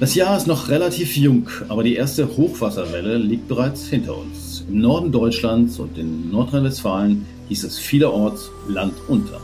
Das 0.00 0.16
Jahr 0.16 0.36
ist 0.36 0.48
noch 0.48 0.68
relativ 0.68 1.16
jung, 1.16 1.48
aber 1.68 1.84
die 1.84 1.94
erste 1.94 2.36
Hochwasserwelle 2.36 3.18
liegt 3.18 3.46
bereits 3.46 3.86
hinter 3.86 4.18
uns. 4.18 4.64
Im 4.68 4.80
Norden 4.80 5.12
Deutschlands 5.12 5.78
und 5.78 5.96
in 5.96 6.30
Nordrhein-Westfalen 6.30 7.24
hieß 7.48 7.62
es 7.64 7.78
vielerorts 7.78 8.50
Land 8.68 8.94
unter. 9.06 9.40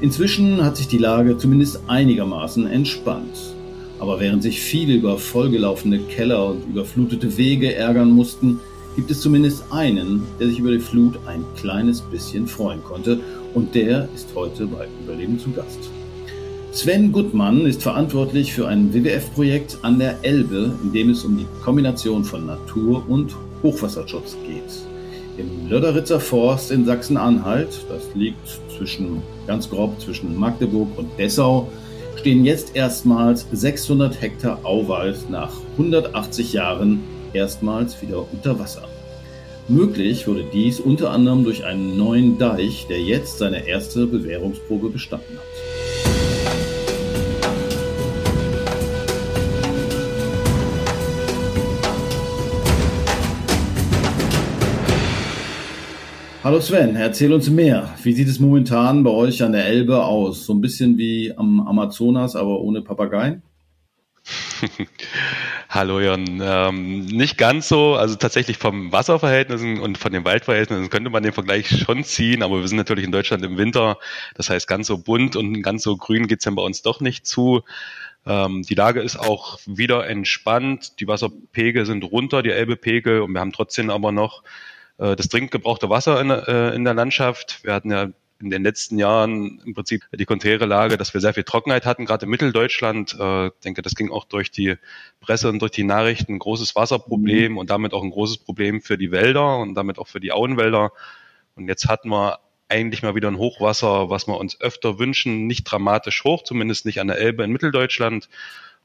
Inzwischen 0.00 0.64
hat 0.64 0.76
sich 0.76 0.88
die 0.88 0.98
Lage 0.98 1.38
zumindest 1.38 1.80
einigermaßen 1.86 2.66
entspannt. 2.66 3.54
Aber 3.98 4.20
während 4.20 4.42
sich 4.42 4.60
viele 4.60 4.94
über 4.94 5.18
vollgelaufene 5.18 6.00
Keller 6.00 6.50
und 6.50 6.66
überflutete 6.68 7.36
Wege 7.36 7.74
ärgern 7.74 8.10
mussten, 8.10 8.60
gibt 8.96 9.10
es 9.10 9.20
zumindest 9.20 9.64
einen, 9.70 10.22
der 10.40 10.48
sich 10.48 10.58
über 10.58 10.72
die 10.72 10.80
Flut 10.80 11.18
ein 11.26 11.44
kleines 11.56 12.00
bisschen 12.00 12.46
freuen 12.46 12.82
konnte. 12.82 13.20
Und 13.54 13.74
der 13.74 14.08
ist 14.14 14.28
heute 14.34 14.66
bei 14.66 14.88
Überleben 15.04 15.38
zu 15.38 15.50
Gast. 15.52 15.90
Sven 16.76 17.10
Gutmann 17.10 17.64
ist 17.64 17.82
verantwortlich 17.82 18.52
für 18.52 18.68
ein 18.68 18.92
WWF-Projekt 18.92 19.78
an 19.80 19.98
der 19.98 20.18
Elbe, 20.20 20.74
in 20.82 20.92
dem 20.92 21.08
es 21.08 21.24
um 21.24 21.38
die 21.38 21.46
Kombination 21.64 22.22
von 22.22 22.44
Natur- 22.44 23.02
und 23.08 23.34
Hochwasserschutz 23.62 24.36
geht. 24.46 24.60
Im 25.38 25.70
Löderitzer 25.70 26.20
Forst 26.20 26.70
in 26.70 26.84
Sachsen-Anhalt, 26.84 27.86
das 27.88 28.02
liegt 28.14 28.60
zwischen, 28.76 29.22
ganz 29.46 29.70
grob 29.70 29.98
zwischen 30.02 30.38
Magdeburg 30.38 30.88
und 30.98 31.08
Dessau, 31.18 31.66
stehen 32.16 32.44
jetzt 32.44 32.76
erstmals 32.76 33.46
600 33.52 34.20
Hektar 34.20 34.58
Auwald 34.62 35.30
nach 35.30 35.52
180 35.78 36.52
Jahren 36.52 37.00
erstmals 37.32 38.02
wieder 38.02 38.30
unter 38.30 38.58
Wasser. 38.58 38.86
Möglich 39.66 40.28
wurde 40.28 40.44
dies 40.52 40.78
unter 40.78 41.10
anderem 41.10 41.42
durch 41.42 41.64
einen 41.64 41.96
neuen 41.96 42.36
Deich, 42.36 42.86
der 42.86 43.00
jetzt 43.00 43.38
seine 43.38 43.66
erste 43.66 44.06
Bewährungsprobe 44.06 44.90
bestanden 44.90 45.38
hat. 45.38 45.75
Hallo 56.46 56.60
Sven, 56.60 56.94
erzähl 56.94 57.32
uns 57.32 57.50
mehr. 57.50 57.92
Wie 58.04 58.12
sieht 58.12 58.28
es 58.28 58.38
momentan 58.38 59.02
bei 59.02 59.10
euch 59.10 59.42
an 59.42 59.50
der 59.50 59.66
Elbe 59.66 60.04
aus? 60.04 60.46
So 60.46 60.54
ein 60.54 60.60
bisschen 60.60 60.96
wie 60.96 61.36
am 61.36 61.66
Amazonas, 61.66 62.36
aber 62.36 62.60
ohne 62.60 62.82
Papageien? 62.82 63.42
Hallo 65.68 65.98
Jan, 65.98 66.40
ähm, 66.40 67.06
nicht 67.06 67.36
ganz 67.36 67.66
so, 67.66 67.96
also 67.96 68.14
tatsächlich 68.14 68.58
vom 68.58 68.92
Wasserverhältnissen 68.92 69.80
und 69.80 69.98
von 69.98 70.12
den 70.12 70.24
Waldverhältnissen 70.24 70.88
könnte 70.88 71.10
man 71.10 71.24
den 71.24 71.32
Vergleich 71.32 71.66
schon 71.84 72.04
ziehen, 72.04 72.44
aber 72.44 72.60
wir 72.60 72.68
sind 72.68 72.78
natürlich 72.78 73.04
in 73.04 73.10
Deutschland 73.10 73.44
im 73.44 73.58
Winter, 73.58 73.98
das 74.36 74.48
heißt 74.48 74.68
ganz 74.68 74.86
so 74.86 74.98
bunt 74.98 75.34
und 75.34 75.62
ganz 75.62 75.82
so 75.82 75.96
grün 75.96 76.28
geht's 76.28 76.44
dann 76.44 76.54
bei 76.54 76.62
uns 76.62 76.80
doch 76.80 77.00
nicht 77.00 77.26
zu. 77.26 77.64
Ähm, 78.24 78.62
die 78.62 78.76
Lage 78.76 79.00
ist 79.00 79.18
auch 79.18 79.58
wieder 79.66 80.06
entspannt, 80.06 81.00
die 81.00 81.08
Wasserpegel 81.08 81.86
sind 81.86 82.04
runter, 82.04 82.44
die 82.44 82.50
Elbepegel 82.50 83.22
und 83.22 83.32
wir 83.32 83.40
haben 83.40 83.52
trotzdem 83.52 83.90
aber 83.90 84.12
noch 84.12 84.44
das 84.98 85.28
dringend 85.28 85.50
gebrauchte 85.50 85.90
Wasser 85.90 86.20
in, 86.20 86.30
äh, 86.30 86.74
in 86.74 86.84
der 86.84 86.94
Landschaft. 86.94 87.64
Wir 87.64 87.74
hatten 87.74 87.90
ja 87.90 88.08
in 88.40 88.50
den 88.50 88.62
letzten 88.62 88.98
Jahren 88.98 89.62
im 89.64 89.74
Prinzip 89.74 90.04
die 90.12 90.24
konträre 90.24 90.66
Lage, 90.66 90.96
dass 90.96 91.14
wir 91.14 91.20
sehr 91.20 91.34
viel 91.34 91.44
Trockenheit 91.44 91.86
hatten, 91.86 92.04
gerade 92.04 92.26
in 92.26 92.30
Mitteldeutschland. 92.30 93.18
Äh, 93.18 93.50
denke, 93.64 93.82
das 93.82 93.94
ging 93.94 94.10
auch 94.10 94.24
durch 94.24 94.50
die 94.50 94.76
Presse 95.20 95.48
und 95.48 95.60
durch 95.60 95.70
die 95.70 95.84
Nachrichten. 95.84 96.34
Ein 96.34 96.38
großes 96.38 96.76
Wasserproblem 96.76 97.52
mhm. 97.52 97.58
und 97.58 97.70
damit 97.70 97.94
auch 97.94 98.02
ein 98.02 98.10
großes 98.10 98.38
Problem 98.38 98.82
für 98.82 98.98
die 98.98 99.10
Wälder 99.10 99.58
und 99.58 99.74
damit 99.74 99.98
auch 99.98 100.08
für 100.08 100.20
die 100.20 100.32
Auenwälder. 100.32 100.92
Und 101.54 101.68
jetzt 101.68 101.88
hatten 101.88 102.10
wir 102.10 102.38
eigentlich 102.68 103.02
mal 103.02 103.14
wieder 103.14 103.28
ein 103.28 103.38
Hochwasser, 103.38 104.10
was 104.10 104.26
wir 104.26 104.38
uns 104.38 104.60
öfter 104.60 104.98
wünschen, 104.98 105.46
nicht 105.46 105.64
dramatisch 105.64 106.24
hoch, 106.24 106.42
zumindest 106.42 106.84
nicht 106.84 107.00
an 107.00 107.06
der 107.06 107.18
Elbe 107.18 107.44
in 107.44 107.52
Mitteldeutschland 107.52 108.28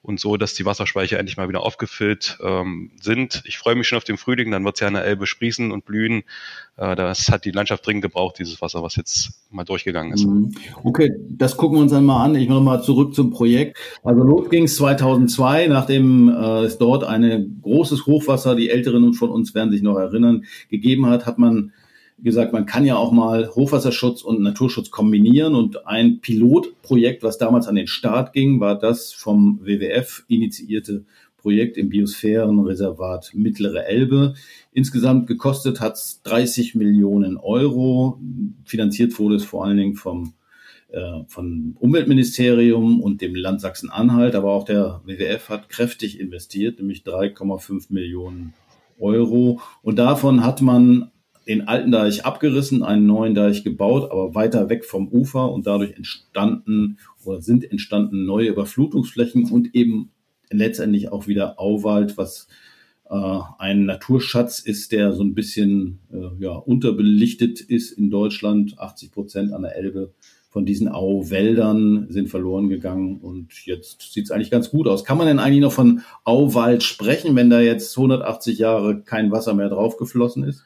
und 0.03 0.19
so, 0.19 0.35
dass 0.35 0.55
die 0.55 0.65
Wasserspeicher 0.65 1.19
endlich 1.19 1.37
mal 1.37 1.47
wieder 1.47 1.61
aufgefüllt 1.61 2.39
ähm, 2.41 2.91
sind. 2.99 3.43
Ich 3.45 3.59
freue 3.59 3.75
mich 3.75 3.87
schon 3.87 3.97
auf 3.97 4.03
den 4.03 4.17
Frühling, 4.17 4.49
dann 4.49 4.65
wird 4.65 4.75
es 4.75 4.79
ja 4.79 4.87
an 4.87 4.95
der 4.95 5.05
Elbe 5.05 5.27
sprießen 5.27 5.71
und 5.71 5.85
blühen. 5.85 6.23
Äh, 6.77 6.95
das 6.95 7.29
hat 7.29 7.45
die 7.45 7.51
Landschaft 7.51 7.85
dringend 7.85 8.01
gebraucht, 8.01 8.39
dieses 8.39 8.61
Wasser, 8.61 8.81
was 8.81 8.95
jetzt 8.95 9.31
mal 9.51 9.63
durchgegangen 9.63 10.13
ist. 10.13 10.25
Mhm. 10.25 10.53
Okay, 10.83 11.11
das 11.29 11.55
gucken 11.55 11.77
wir 11.77 11.83
uns 11.83 11.91
dann 11.91 12.05
mal 12.05 12.23
an. 12.23 12.35
Ich 12.35 12.47
will 12.47 12.55
noch 12.55 12.63
mal 12.63 12.81
zurück 12.81 13.13
zum 13.13 13.29
Projekt. 13.29 13.77
Also 14.03 14.23
los 14.23 14.49
ging 14.49 14.63
es 14.63 14.75
2002, 14.77 15.67
nachdem 15.67 16.29
äh, 16.29 16.63
es 16.63 16.79
dort 16.79 17.03
ein 17.03 17.59
großes 17.61 18.07
Hochwasser, 18.07 18.55
die 18.55 18.71
Älteren 18.71 19.13
von 19.13 19.29
uns 19.29 19.53
werden 19.53 19.71
sich 19.71 19.83
noch 19.83 19.97
erinnern, 19.97 20.45
gegeben 20.69 21.05
hat, 21.05 21.27
hat 21.27 21.37
man 21.37 21.73
wie 22.21 22.25
gesagt, 22.25 22.53
man 22.53 22.67
kann 22.67 22.85
ja 22.85 22.97
auch 22.97 23.11
mal 23.11 23.49
Hochwasserschutz 23.49 24.21
und 24.21 24.41
Naturschutz 24.41 24.91
kombinieren 24.91 25.55
und 25.55 25.87
ein 25.87 26.21
Pilotprojekt, 26.21 27.23
was 27.23 27.39
damals 27.39 27.67
an 27.67 27.75
den 27.75 27.87
Start 27.87 28.31
ging, 28.31 28.59
war 28.59 28.77
das 28.77 29.11
vom 29.11 29.59
WWF 29.63 30.23
initiierte 30.27 31.03
Projekt 31.37 31.77
im 31.77 31.89
Biosphärenreservat 31.89 33.31
Mittlere 33.33 33.85
Elbe. 33.85 34.35
Insgesamt 34.71 35.25
gekostet 35.25 35.81
hat 35.81 35.95
es 35.95 36.21
30 36.21 36.75
Millionen 36.75 37.37
Euro. 37.37 38.19
Finanziert 38.65 39.17
wurde 39.17 39.37
es 39.37 39.43
vor 39.43 39.65
allen 39.65 39.77
Dingen 39.77 39.95
vom 39.95 40.33
äh, 40.91 41.23
von 41.27 41.75
Umweltministerium 41.79 43.01
und 43.01 43.21
dem 43.21 43.33
Land 43.33 43.61
Sachsen-Anhalt, 43.61 44.35
aber 44.35 44.51
auch 44.51 44.65
der 44.65 45.01
WWF 45.05 45.49
hat 45.49 45.69
kräftig 45.69 46.19
investiert, 46.19 46.79
nämlich 46.79 47.01
3,5 47.03 47.85
Millionen 47.89 48.53
Euro. 48.99 49.61
Und 49.81 49.97
davon 49.97 50.43
hat 50.43 50.61
man 50.61 51.10
den 51.47 51.67
alten 51.67 51.91
Deich 51.91 52.25
abgerissen, 52.25 52.83
einen 52.83 53.05
neuen 53.05 53.35
Deich 53.35 53.63
gebaut, 53.63 54.11
aber 54.11 54.35
weiter 54.35 54.69
weg 54.69 54.85
vom 54.85 55.07
Ufer 55.07 55.51
und 55.51 55.65
dadurch 55.65 55.93
entstanden 55.93 56.97
oder 57.23 57.41
sind 57.41 57.69
entstanden 57.69 58.25
neue 58.25 58.49
Überflutungsflächen 58.49 59.49
und 59.49 59.75
eben 59.75 60.11
letztendlich 60.49 61.11
auch 61.11 61.27
wieder 61.27 61.59
Auwald, 61.59 62.17
was 62.17 62.47
äh, 63.09 63.39
ein 63.57 63.85
Naturschatz 63.85 64.59
ist, 64.59 64.91
der 64.91 65.13
so 65.13 65.23
ein 65.23 65.33
bisschen 65.33 65.99
äh, 66.11 66.43
ja, 66.43 66.51
unterbelichtet 66.51 67.61
ist 67.61 67.91
in 67.91 68.09
Deutschland. 68.09 68.79
80 68.79 69.11
Prozent 69.11 69.53
an 69.53 69.63
der 69.63 69.75
Elbe 69.75 70.13
von 70.49 70.65
diesen 70.65 70.89
Auwäldern 70.89 72.07
sind 72.09 72.27
verloren 72.27 72.67
gegangen 72.67 73.19
und 73.21 73.65
jetzt 73.65 74.11
sieht 74.11 74.25
es 74.25 74.31
eigentlich 74.31 74.51
ganz 74.51 74.69
gut 74.69 74.85
aus. 74.85 75.05
Kann 75.05 75.17
man 75.17 75.27
denn 75.27 75.39
eigentlich 75.39 75.61
noch 75.61 75.71
von 75.71 76.01
Auwald 76.25 76.83
sprechen, 76.83 77.35
wenn 77.37 77.49
da 77.49 77.61
jetzt 77.61 77.97
180 77.97 78.59
Jahre 78.59 79.01
kein 79.01 79.31
Wasser 79.31 79.53
mehr 79.53 79.69
draufgeflossen 79.69 80.43
ist? 80.43 80.65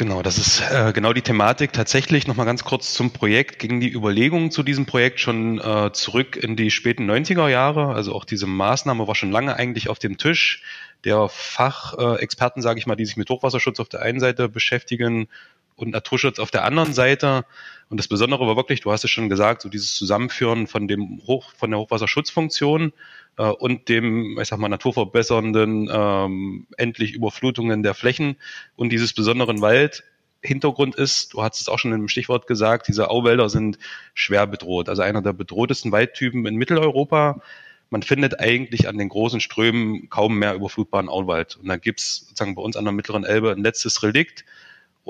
Genau, 0.00 0.22
das 0.22 0.38
ist 0.38 0.62
äh, 0.62 0.94
genau 0.94 1.12
die 1.12 1.20
Thematik. 1.20 1.74
Tatsächlich 1.74 2.26
nochmal 2.26 2.46
ganz 2.46 2.64
kurz 2.64 2.94
zum 2.94 3.10
Projekt. 3.10 3.58
Gingen 3.58 3.80
die 3.80 3.92
Überlegungen 3.92 4.50
zu 4.50 4.62
diesem 4.62 4.86
Projekt 4.86 5.20
schon 5.20 5.58
äh, 5.58 5.92
zurück 5.92 6.36
in 6.36 6.56
die 6.56 6.70
späten 6.70 7.04
90er 7.04 7.48
Jahre. 7.48 7.92
Also 7.92 8.14
auch 8.14 8.24
diese 8.24 8.46
Maßnahme 8.46 9.06
war 9.06 9.14
schon 9.14 9.30
lange 9.30 9.56
eigentlich 9.56 9.90
auf 9.90 9.98
dem 9.98 10.16
Tisch. 10.16 10.62
Der 11.04 11.28
Fachexperten, 11.28 12.60
äh, 12.60 12.62
sage 12.62 12.78
ich 12.78 12.86
mal, 12.86 12.96
die 12.96 13.04
sich 13.04 13.18
mit 13.18 13.28
Hochwasserschutz 13.28 13.78
auf 13.78 13.90
der 13.90 14.00
einen 14.00 14.20
Seite 14.20 14.48
beschäftigen 14.48 15.28
und 15.76 15.90
Naturschutz 15.90 16.38
auf 16.38 16.50
der 16.50 16.64
anderen 16.64 16.94
Seite. 16.94 17.44
Und 17.90 17.98
das 17.98 18.06
Besondere 18.06 18.46
war 18.46 18.56
wirklich, 18.56 18.80
du 18.80 18.92
hast 18.92 19.02
es 19.02 19.10
schon 19.10 19.28
gesagt, 19.28 19.62
so 19.62 19.68
dieses 19.68 19.94
Zusammenführen 19.96 20.68
von 20.68 20.86
dem 20.86 21.20
Hoch, 21.26 21.52
von 21.56 21.70
der 21.70 21.80
Hochwasserschutzfunktion 21.80 22.92
äh, 23.36 23.42
und 23.42 23.88
dem, 23.88 24.38
ich 24.40 24.48
sag 24.48 24.60
mal, 24.60 24.68
naturverbessernden 24.68 25.90
ähm, 25.92 26.66
endlich 26.76 27.14
Überflutungen 27.14 27.82
der 27.82 27.94
Flächen 27.94 28.36
und 28.76 28.90
dieses 28.90 29.12
besonderen 29.12 29.60
Wald. 29.60 30.04
Hintergrund 30.40 30.94
ist, 30.94 31.34
du 31.34 31.42
hast 31.42 31.60
es 31.60 31.68
auch 31.68 31.80
schon 31.80 31.92
im 31.92 32.06
Stichwort 32.06 32.46
gesagt, 32.46 32.86
diese 32.86 33.10
Auwälder 33.10 33.50
sind 33.50 33.76
schwer 34.14 34.46
bedroht. 34.46 34.88
Also 34.88 35.02
einer 35.02 35.20
der 35.20 35.32
bedrohtesten 35.32 35.90
Waldtypen 35.90 36.46
in 36.46 36.54
Mitteleuropa. 36.54 37.42
Man 37.90 38.04
findet 38.04 38.38
eigentlich 38.38 38.88
an 38.88 38.98
den 38.98 39.08
großen 39.08 39.40
Strömen 39.40 40.08
kaum 40.10 40.38
mehr 40.38 40.54
überflutbaren 40.54 41.08
Auwald. 41.08 41.56
Und 41.56 41.66
da 41.66 41.76
gibt's 41.76 42.20
sozusagen 42.28 42.54
bei 42.54 42.62
uns 42.62 42.76
an 42.76 42.84
der 42.84 42.92
mittleren 42.92 43.24
Elbe 43.24 43.50
ein 43.50 43.64
letztes 43.64 44.04
Relikt. 44.04 44.44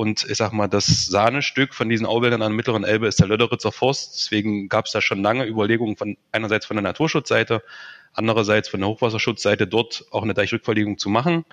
Und 0.01 0.25
ich 0.31 0.39
sag 0.39 0.55
mal, 0.55 0.67
das 0.67 1.05
Sahnestück 1.05 1.75
von 1.75 1.91
diesen 1.91 2.07
Auwäldern 2.07 2.41
an 2.41 2.53
der 2.53 2.57
mittleren 2.57 2.85
Elbe 2.85 3.07
ist 3.07 3.21
der 3.21 3.27
Löderitzer 3.27 3.71
Forst. 3.71 4.15
Deswegen 4.15 4.71
gab 4.71 4.87
es 4.87 4.93
da 4.93 5.03
schon 5.03 5.23
lange 5.23 5.45
Überlegungen 5.45 5.95
von 5.95 6.17
einerseits 6.33 6.65
von 6.65 6.77
der 6.77 6.83
Naturschutzseite, 6.83 7.63
andererseits 8.15 8.71
von 8.71 8.81
der 8.81 8.89
Hochwasserschutzseite 8.89 9.67
dort 9.67 10.07
auch 10.11 10.23
eine 10.23 10.33
Deichrückverlegung 10.33 10.97
zu 10.97 11.11
machen. 11.11 11.45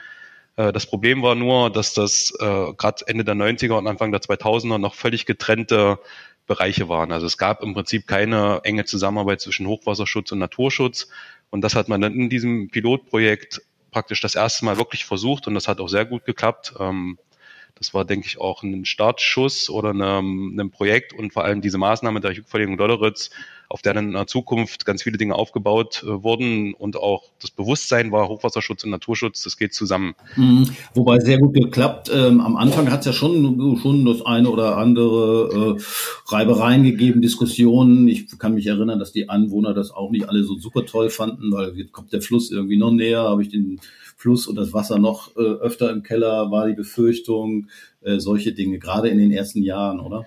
Äh, 0.55 0.71
das 0.71 0.85
Problem 0.85 1.23
war 1.23 1.35
nur, 1.35 1.69
dass 1.69 1.93
das 1.93 2.31
äh, 2.39 2.73
gerade 2.77 3.05
Ende 3.07 3.25
der 3.25 3.35
90er 3.35 3.73
und 3.73 3.85
Anfang 3.85 4.13
der 4.13 4.21
2000er 4.21 4.77
noch 4.77 4.95
völlig 4.95 5.25
getrennte 5.25 5.99
Bereiche 6.45 6.87
waren. 6.87 7.11
Also 7.11 7.25
es 7.25 7.37
gab 7.37 7.61
im 7.61 7.73
Prinzip 7.73 8.07
keine 8.07 8.61
enge 8.63 8.85
Zusammenarbeit 8.85 9.41
zwischen 9.41 9.67
Hochwasserschutz 9.67 10.31
und 10.31 10.39
Naturschutz. 10.39 11.09
Und 11.49 11.59
das 11.65 11.75
hat 11.75 11.89
man 11.89 11.99
dann 11.99 12.13
in 12.13 12.29
diesem 12.29 12.69
Pilotprojekt 12.69 13.61
praktisch 13.91 14.21
das 14.21 14.35
erste 14.35 14.63
Mal 14.63 14.77
wirklich 14.77 15.03
versucht 15.03 15.47
und 15.47 15.53
das 15.53 15.67
hat 15.67 15.81
auch 15.81 15.89
sehr 15.89 16.05
gut 16.05 16.23
geklappt. 16.23 16.75
Ähm, 16.79 17.17
das 17.77 17.93
war, 17.93 18.05
denke 18.05 18.27
ich, 18.27 18.39
auch 18.39 18.63
ein 18.63 18.85
Startschuss 18.85 19.69
oder 19.69 19.91
ein 19.93 20.71
Projekt 20.71 21.13
und 21.13 21.33
vor 21.33 21.43
allem 21.43 21.61
diese 21.61 21.77
Maßnahme 21.77 22.19
der 22.21 22.35
Rückverlegung 22.35 22.77
Dolleritz 22.77 23.29
auf 23.69 23.81
der 23.81 23.93
dann 23.93 24.07
in 24.07 24.13
der 24.13 24.27
Zukunft 24.27 24.85
ganz 24.85 25.03
viele 25.03 25.17
Dinge 25.17 25.35
aufgebaut 25.35 26.03
äh, 26.03 26.23
wurden 26.23 26.73
und 26.73 26.95
auch 26.95 27.23
das 27.41 27.51
Bewusstsein 27.51 28.11
war, 28.11 28.29
Hochwasserschutz 28.29 28.83
und 28.83 28.91
Naturschutz, 28.91 29.43
das 29.43 29.57
geht 29.57 29.73
zusammen. 29.73 30.15
Mhm. 30.35 30.69
Wobei 30.93 31.19
sehr 31.19 31.39
gut 31.39 31.53
geklappt. 31.53 32.09
Ähm, 32.13 32.39
am 32.41 32.55
Anfang 32.55 32.89
hat 32.91 33.01
es 33.01 33.07
ja 33.07 33.13
schon, 33.13 33.77
schon 33.81 34.05
das 34.05 34.25
eine 34.25 34.49
oder 34.49 34.77
andere 34.77 35.77
äh, 35.77 36.31
Reibereien 36.31 36.83
gegeben, 36.83 37.21
Diskussionen. 37.21 38.07
Ich 38.07 38.37
kann 38.39 38.53
mich 38.53 38.67
erinnern, 38.67 38.99
dass 38.99 39.11
die 39.11 39.29
Anwohner 39.29 39.73
das 39.73 39.91
auch 39.91 40.11
nicht 40.11 40.29
alle 40.29 40.43
so 40.43 40.57
super 40.57 40.85
toll 40.85 41.09
fanden, 41.09 41.51
weil 41.51 41.77
jetzt 41.77 41.91
kommt 41.91 42.13
der 42.13 42.21
Fluss 42.21 42.51
irgendwie 42.51 42.77
noch 42.77 42.91
näher, 42.91 43.23
habe 43.23 43.41
ich 43.41 43.49
den 43.49 43.79
Fluss 44.15 44.47
und 44.47 44.55
das 44.55 44.73
Wasser 44.73 44.97
noch 44.97 45.35
äh, 45.35 45.41
öfter 45.41 45.91
im 45.91 46.03
Keller, 46.03 46.49
war 46.51 46.67
die 46.67 46.73
Befürchtung, 46.73 47.67
äh, 48.01 48.19
solche 48.19 48.53
Dinge, 48.53 48.79
gerade 48.79 49.09
in 49.09 49.19
den 49.19 49.31
ersten 49.31 49.61
Jahren, 49.61 49.99
oder? 49.99 50.25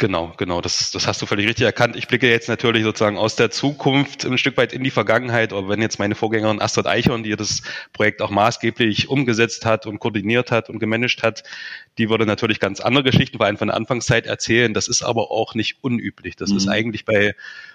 Genau, 0.00 0.32
genau, 0.38 0.62
das, 0.62 0.92
das 0.92 1.06
hast 1.06 1.20
du 1.20 1.26
völlig 1.26 1.46
richtig 1.46 1.66
erkannt. 1.66 1.94
Ich 1.94 2.08
blicke 2.08 2.26
jetzt 2.26 2.48
natürlich 2.48 2.84
sozusagen 2.84 3.18
aus 3.18 3.36
der 3.36 3.50
Zukunft 3.50 4.24
ein 4.24 4.38
Stück 4.38 4.56
weit 4.56 4.72
in 4.72 4.82
die 4.82 4.90
Vergangenheit, 4.90 5.52
aber 5.52 5.68
wenn 5.68 5.82
jetzt 5.82 5.98
meine 5.98 6.14
Vorgängerin 6.14 6.62
Astrid 6.62 6.86
Eichhorn, 6.86 7.22
die 7.22 7.36
das 7.36 7.60
Projekt 7.92 8.22
auch 8.22 8.30
maßgeblich 8.30 9.10
umgesetzt 9.10 9.66
hat 9.66 9.84
und 9.84 9.98
koordiniert 9.98 10.52
hat 10.52 10.70
und 10.70 10.78
gemanagt 10.78 11.22
hat, 11.22 11.42
die 11.98 12.08
würde 12.08 12.24
natürlich 12.24 12.60
ganz 12.60 12.80
andere 12.80 13.04
Geschichten 13.04 13.36
vor 13.36 13.44
allem 13.44 13.58
von 13.58 13.68
der 13.68 13.76
Anfangszeit 13.76 14.24
erzählen. 14.24 14.72
Das 14.72 14.88
ist 14.88 15.02
aber 15.02 15.30
auch 15.30 15.54
nicht 15.54 15.84
unüblich. 15.84 16.34
Das 16.34 16.48
mhm. 16.48 16.56
ist 16.56 16.68
eigentlich 16.68 17.04
bei 17.04 17.34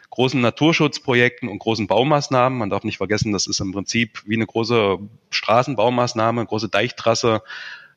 großen 0.09 0.41
Naturschutzprojekten 0.41 1.47
und 1.47 1.59
großen 1.59 1.85
Baumaßnahmen. 1.85 2.57
Man 2.57 2.71
darf 2.71 2.83
nicht 2.85 2.97
vergessen, 2.97 3.33
das 3.33 3.45
ist 3.45 3.59
im 3.59 3.71
Prinzip 3.71 4.23
wie 4.25 4.33
eine 4.33 4.47
große 4.47 4.97
Straßenbaumaßnahme, 5.29 6.41
eine 6.41 6.47
große 6.47 6.69
Deichtrasse 6.69 7.43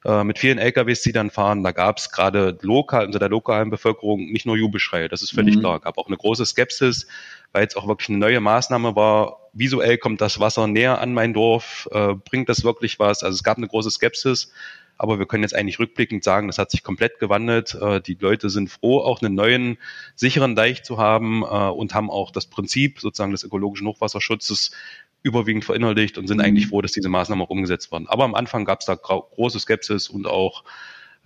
äh, 0.04 0.24
mit 0.24 0.38
vielen 0.38 0.58
LKWs, 0.58 1.02
die 1.02 1.12
dann 1.12 1.30
fahren. 1.30 1.62
Da 1.62 1.72
gab 1.72 1.98
es 1.98 2.10
gerade 2.10 2.56
lokal, 2.62 3.06
unter 3.06 3.18
der 3.18 3.28
lokalen 3.28 3.70
Bevölkerung 3.70 4.30
nicht 4.30 4.46
nur 4.46 4.56
Jubelschreie, 4.56 5.08
das 5.08 5.22
ist 5.22 5.32
völlig 5.32 5.56
mhm. 5.56 5.60
klar. 5.60 5.80
Gab 5.80 5.98
auch 5.98 6.06
eine 6.06 6.16
große 6.16 6.46
Skepsis, 6.46 7.06
weil 7.52 7.66
es 7.66 7.76
auch 7.76 7.88
wirklich 7.88 8.08
eine 8.08 8.18
neue 8.18 8.40
Maßnahme 8.40 8.94
war. 8.96 9.50
Visuell 9.52 9.98
kommt 9.98 10.20
das 10.20 10.38
Wasser 10.38 10.66
näher 10.66 11.00
an 11.00 11.14
mein 11.14 11.32
Dorf, 11.32 11.88
äh, 11.90 12.14
bringt 12.14 12.48
das 12.48 12.64
wirklich 12.64 12.98
was? 12.98 13.22
Also 13.22 13.34
es 13.34 13.42
gab 13.42 13.56
eine 13.56 13.68
große 13.68 13.90
Skepsis. 13.90 14.52
Aber 15.00 15.20
wir 15.20 15.26
können 15.26 15.44
jetzt 15.44 15.54
eigentlich 15.54 15.78
rückblickend 15.78 16.24
sagen, 16.24 16.48
das 16.48 16.58
hat 16.58 16.72
sich 16.72 16.82
komplett 16.82 17.20
gewandelt. 17.20 17.74
Äh, 17.80 18.00
die 18.00 18.18
Leute 18.20 18.50
sind 18.50 18.68
froh, 18.68 18.98
auch 18.98 19.22
einen 19.22 19.34
neuen, 19.36 19.78
sicheren 20.16 20.56
Deich 20.56 20.82
zu 20.82 20.98
haben 20.98 21.42
äh, 21.42 21.46
und 21.46 21.94
haben 21.94 22.10
auch 22.10 22.32
das 22.32 22.46
Prinzip 22.46 23.00
sozusagen 23.00 23.30
des 23.30 23.44
ökologischen 23.44 23.86
Hochwasserschutzes 23.86 24.72
überwiegend 25.28 25.64
verinnerlicht 25.64 26.18
und 26.18 26.26
sind 26.26 26.40
eigentlich 26.40 26.66
mhm. 26.66 26.70
froh, 26.70 26.82
dass 26.82 26.92
diese 26.92 27.08
Maßnahmen 27.08 27.44
auch 27.44 27.50
umgesetzt 27.50 27.92
werden. 27.92 28.08
Aber 28.08 28.24
am 28.24 28.34
Anfang 28.34 28.64
gab 28.64 28.80
es 28.80 28.86
da 28.86 28.94
große 28.94 29.60
Skepsis 29.60 30.08
und 30.08 30.26
auch 30.26 30.64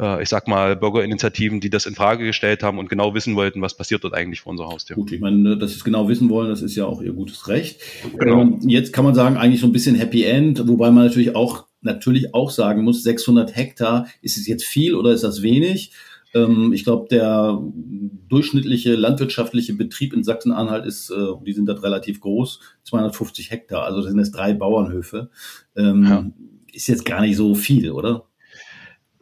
äh, 0.01 0.23
ich 0.23 0.29
sag 0.29 0.49
mal, 0.49 0.77
Bürgerinitiativen, 0.77 1.61
die 1.61 1.71
das 1.71 1.87
in 1.87 1.95
Frage 1.95 2.25
gestellt 2.25 2.63
haben 2.63 2.79
und 2.79 2.89
genau 2.89 3.15
wissen 3.15 3.37
wollten, 3.37 3.63
was 3.63 3.77
passiert 3.77 4.05
dort 4.05 4.15
eigentlich 4.15 4.41
vor 4.41 4.51
unser 4.51 4.67
Haustür. 4.67 4.97
Gut, 4.97 5.13
ich 5.13 5.21
meine, 5.21 5.57
dass 5.57 5.71
sie 5.71 5.77
es 5.77 5.85
genau 5.85 6.09
wissen 6.09 6.29
wollen, 6.29 6.49
das 6.49 6.63
ist 6.63 6.77
ja 6.77 6.85
auch 6.87 7.03
ihr 7.03 7.13
gutes 7.13 7.49
Recht. 7.49 7.81
Genau. 8.19 8.41
Ähm, 8.41 8.59
jetzt 8.67 8.93
kann 8.93 9.05
man 9.05 9.15
sagen, 9.15 9.37
eigentlich 9.37 9.61
so 9.61 9.67
ein 9.67 9.73
bisschen 9.73 9.95
Happy 9.95 10.25
End, 10.25 10.67
wobei 10.67 10.91
man 10.91 11.05
natürlich 11.05 11.37
auch, 11.37 11.67
natürlich 11.81 12.35
auch 12.35 12.51
sagen 12.51 12.83
muss, 12.83 13.03
600 13.03 13.55
Hektar, 13.55 14.07
ist 14.21 14.37
es 14.37 14.47
jetzt 14.47 14.65
viel 14.65 14.95
oder 14.95 15.13
ist 15.13 15.25
das 15.25 15.43
wenig? 15.43 15.93
Ähm, 16.35 16.73
ich 16.73 16.85
glaube, 16.85 17.09
der 17.09 17.61
durchschnittliche 18.29 18.95
landwirtschaftliche 18.95 19.75
Betrieb 19.75 20.13
in 20.13 20.25
Sachsen-Anhalt 20.25 20.87
ist, 20.87 21.11
äh, 21.11 21.33
die 21.47 21.53
sind 21.53 21.67
dort 21.67 21.83
relativ 21.83 22.21
groß, 22.21 22.61
250 22.85 23.51
Hektar, 23.51 23.85
also 23.85 24.01
das 24.01 24.11
sind 24.11 24.21
es 24.21 24.33
drei 24.33 24.55
Bauernhöfe. 24.55 25.31
Ähm, 25.77 26.05
ja. 26.05 26.27
Ist 26.73 26.89
jetzt 26.89 27.05
gar 27.05 27.21
nicht 27.21 27.37
so 27.37 27.55
viel, 27.55 27.91
oder? 27.91 28.27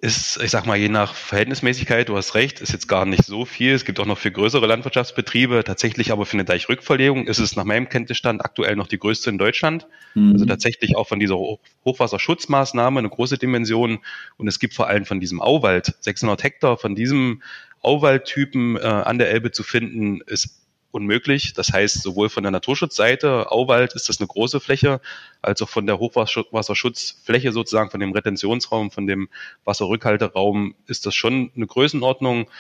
Ist, 0.03 0.43
ich 0.43 0.51
sag 0.51 0.65
mal, 0.65 0.79
je 0.79 0.89
nach 0.89 1.15
Verhältnismäßigkeit, 1.15 2.09
du 2.09 2.17
hast 2.17 2.35
recht, 2.35 2.61
ist 2.61 2.73
jetzt 2.73 2.89
gar 2.89 3.05
nicht 3.05 3.27
so 3.27 3.45
viel. 3.45 3.75
Es 3.75 3.85
gibt 3.85 4.01
auch 4.01 4.07
noch 4.07 4.17
viel 4.17 4.31
größere 4.31 4.67
Landwirtschaftsbetriebe. 4.67 5.63
Tatsächlich 5.63 6.11
aber 6.11 6.25
für 6.25 6.35
eine 6.35 6.47
Deichrückverlegung 6.47 7.27
ist 7.27 7.39
es 7.39 7.55
nach 7.55 7.65
meinem 7.65 7.89
Kenntnisstand 7.91 8.43
aktuell 8.43 8.77
noch 8.77 8.87
die 8.87 8.99
größte 8.99 9.29
in 9.29 9.37
Deutschland. 9.37 9.87
Mhm. 10.15 10.33
Also 10.33 10.47
tatsächlich 10.47 10.97
auch 10.97 11.07
von 11.07 11.21
dieser 11.21 11.37
Hochwasserschutzmaßnahme 11.85 12.99
eine 12.99 13.11
große 13.11 13.37
Dimension. 13.37 13.99
Und 14.39 14.49
es 14.49 14.59
gibt 14.59 14.73
vor 14.73 14.87
allem 14.87 15.05
von 15.05 15.21
diesem 15.21 15.43
Auwald, 15.43 15.95
600 16.01 16.45
Hektar 16.45 16.79
von 16.79 16.95
diesem 16.95 17.43
Auwaldtypen 17.83 18.77
äh, 18.77 18.81
an 18.81 19.19
der 19.19 19.31
Elbe 19.31 19.51
zu 19.51 19.63
finden, 19.63 20.23
ist 20.27 20.60
unmöglich. 20.91 21.53
Das 21.55 21.73
heißt, 21.73 22.03
sowohl 22.03 22.29
von 22.29 22.43
der 22.43 22.53
Naturschutzseite, 22.53 23.51
Auwald 23.51 23.95
ist 23.95 24.09
das 24.09 24.21
eine 24.21 24.27
große 24.27 24.61
Fläche, 24.61 25.01
als 25.43 25.63
auch 25.63 25.69
von 25.69 25.87
der 25.87 25.99
Hochwasserschutzfläche 25.99 27.53
sozusagen, 27.53 27.91
von 27.91 28.01
dem 28.01 28.13
Retentionsraum, 28.13 28.91
von 28.91 29.07
dem 29.07 29.29
Wasserrückhalteraum 29.65 30.75
ist 30.87 31.07
das 31.07 31.15
schon 31.15 31.51
eine 31.55 31.67
Größenordnung. 31.67 32.51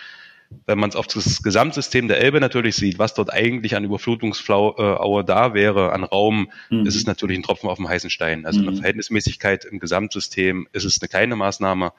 Wenn 0.66 0.80
man 0.80 0.90
es 0.90 0.96
auf 0.96 1.06
das 1.06 1.44
Gesamtsystem 1.44 2.08
der 2.08 2.20
Elbe 2.20 2.40
natürlich 2.40 2.74
sieht, 2.74 2.98
was 2.98 3.14
dort 3.14 3.32
eigentlich 3.32 3.76
an 3.76 3.84
Überflutungsaue 3.84 5.24
da 5.24 5.54
wäre, 5.54 5.92
an 5.92 6.02
Raum, 6.02 6.50
mhm. 6.70 6.86
ist 6.86 6.96
es 6.96 7.06
natürlich 7.06 7.38
ein 7.38 7.44
Tropfen 7.44 7.70
auf 7.70 7.76
dem 7.76 7.88
heißen 7.88 8.10
Stein. 8.10 8.46
Also 8.46 8.60
mhm. 8.60 8.68
eine 8.68 8.76
Verhältnismäßigkeit 8.78 9.64
im 9.64 9.78
Gesamtsystem 9.78 10.66
ist 10.72 10.84
es 10.84 11.00
eine 11.00 11.08
kleine 11.08 11.36
Maßnahme 11.36 11.92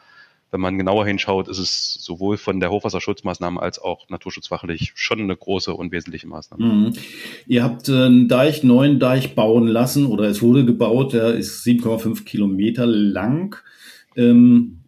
wenn 0.52 0.60
man 0.60 0.78
genauer 0.78 1.06
hinschaut, 1.06 1.48
ist 1.48 1.60
es 1.60 1.94
sowohl 1.94 2.38
von 2.38 2.60
der 2.60 2.72
Hochwasserschutzmaßnahme 2.72 3.62
als 3.62 3.80
auch 3.80 4.10
naturschutzfachlich 4.10 4.92
schon 4.96 5.22
eine 5.22 5.36
große 5.36 5.74
und 5.74 5.92
wesentliche 5.92 6.28
Maßnahme. 6.28 6.64
Mhm. 6.64 6.94
Ihr 7.48 7.64
habt 7.64 7.88
äh, 7.88 8.06
einen 8.06 8.28
Deich, 8.28 8.64
neuen 8.64 9.00
Deich 9.00 9.34
bauen 9.34 9.68
lassen 9.68 10.06
oder 10.06 10.26
es 10.26 10.42
wurde 10.42 10.66
gebaut, 10.66 11.14
der 11.14 11.36
ist 11.36 11.66
7,5 11.66 12.26
Kilometer 12.26 12.86
lang. 12.86 13.56
Ähm, 14.18 14.82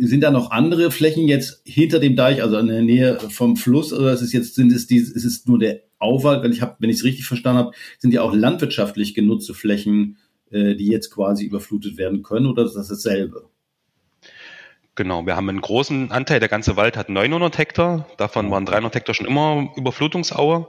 sind 0.00 0.22
da 0.22 0.30
noch 0.30 0.52
andere 0.52 0.92
Flächen 0.92 1.26
jetzt 1.26 1.62
hinter 1.64 1.98
dem 1.98 2.14
Deich, 2.14 2.40
also 2.40 2.56
in 2.56 2.68
der 2.68 2.82
Nähe 2.82 3.18
vom 3.30 3.56
Fluss, 3.56 3.92
oder 3.92 4.12
ist 4.12 4.22
es 4.22 4.32
jetzt, 4.32 4.54
sind 4.54 4.70
es 4.70 4.86
die, 4.86 4.98
ist 4.98 5.24
es 5.24 5.44
nur 5.46 5.58
der 5.58 5.80
Auwald, 5.98 6.44
wenn 6.44 6.52
ich 6.52 6.62
habe, 6.62 6.76
wenn 6.78 6.90
ich 6.90 6.96
es 6.96 7.04
richtig 7.04 7.26
verstanden 7.26 7.58
habe, 7.58 7.72
sind 7.98 8.14
ja 8.14 8.22
auch 8.22 8.34
landwirtschaftlich 8.34 9.14
genutzte 9.14 9.54
Flächen, 9.54 10.18
äh, 10.50 10.76
die 10.76 10.86
jetzt 10.86 11.10
quasi 11.10 11.44
überflutet 11.44 11.96
werden 11.96 12.22
können, 12.22 12.46
oder 12.46 12.64
ist 12.64 12.74
das 12.74 12.88
dasselbe? 12.88 13.48
Genau, 14.94 15.24
wir 15.24 15.36
haben 15.36 15.48
einen 15.48 15.62
großen 15.62 16.10
Anteil, 16.10 16.38
der 16.38 16.50
ganze 16.50 16.76
Wald 16.76 16.98
hat 16.98 17.08
900 17.08 17.56
Hektar, 17.56 18.06
davon 18.18 18.50
waren 18.50 18.66
300 18.66 18.94
Hektar 18.94 19.14
schon 19.14 19.26
immer 19.26 19.72
Überflutungsaue 19.74 20.68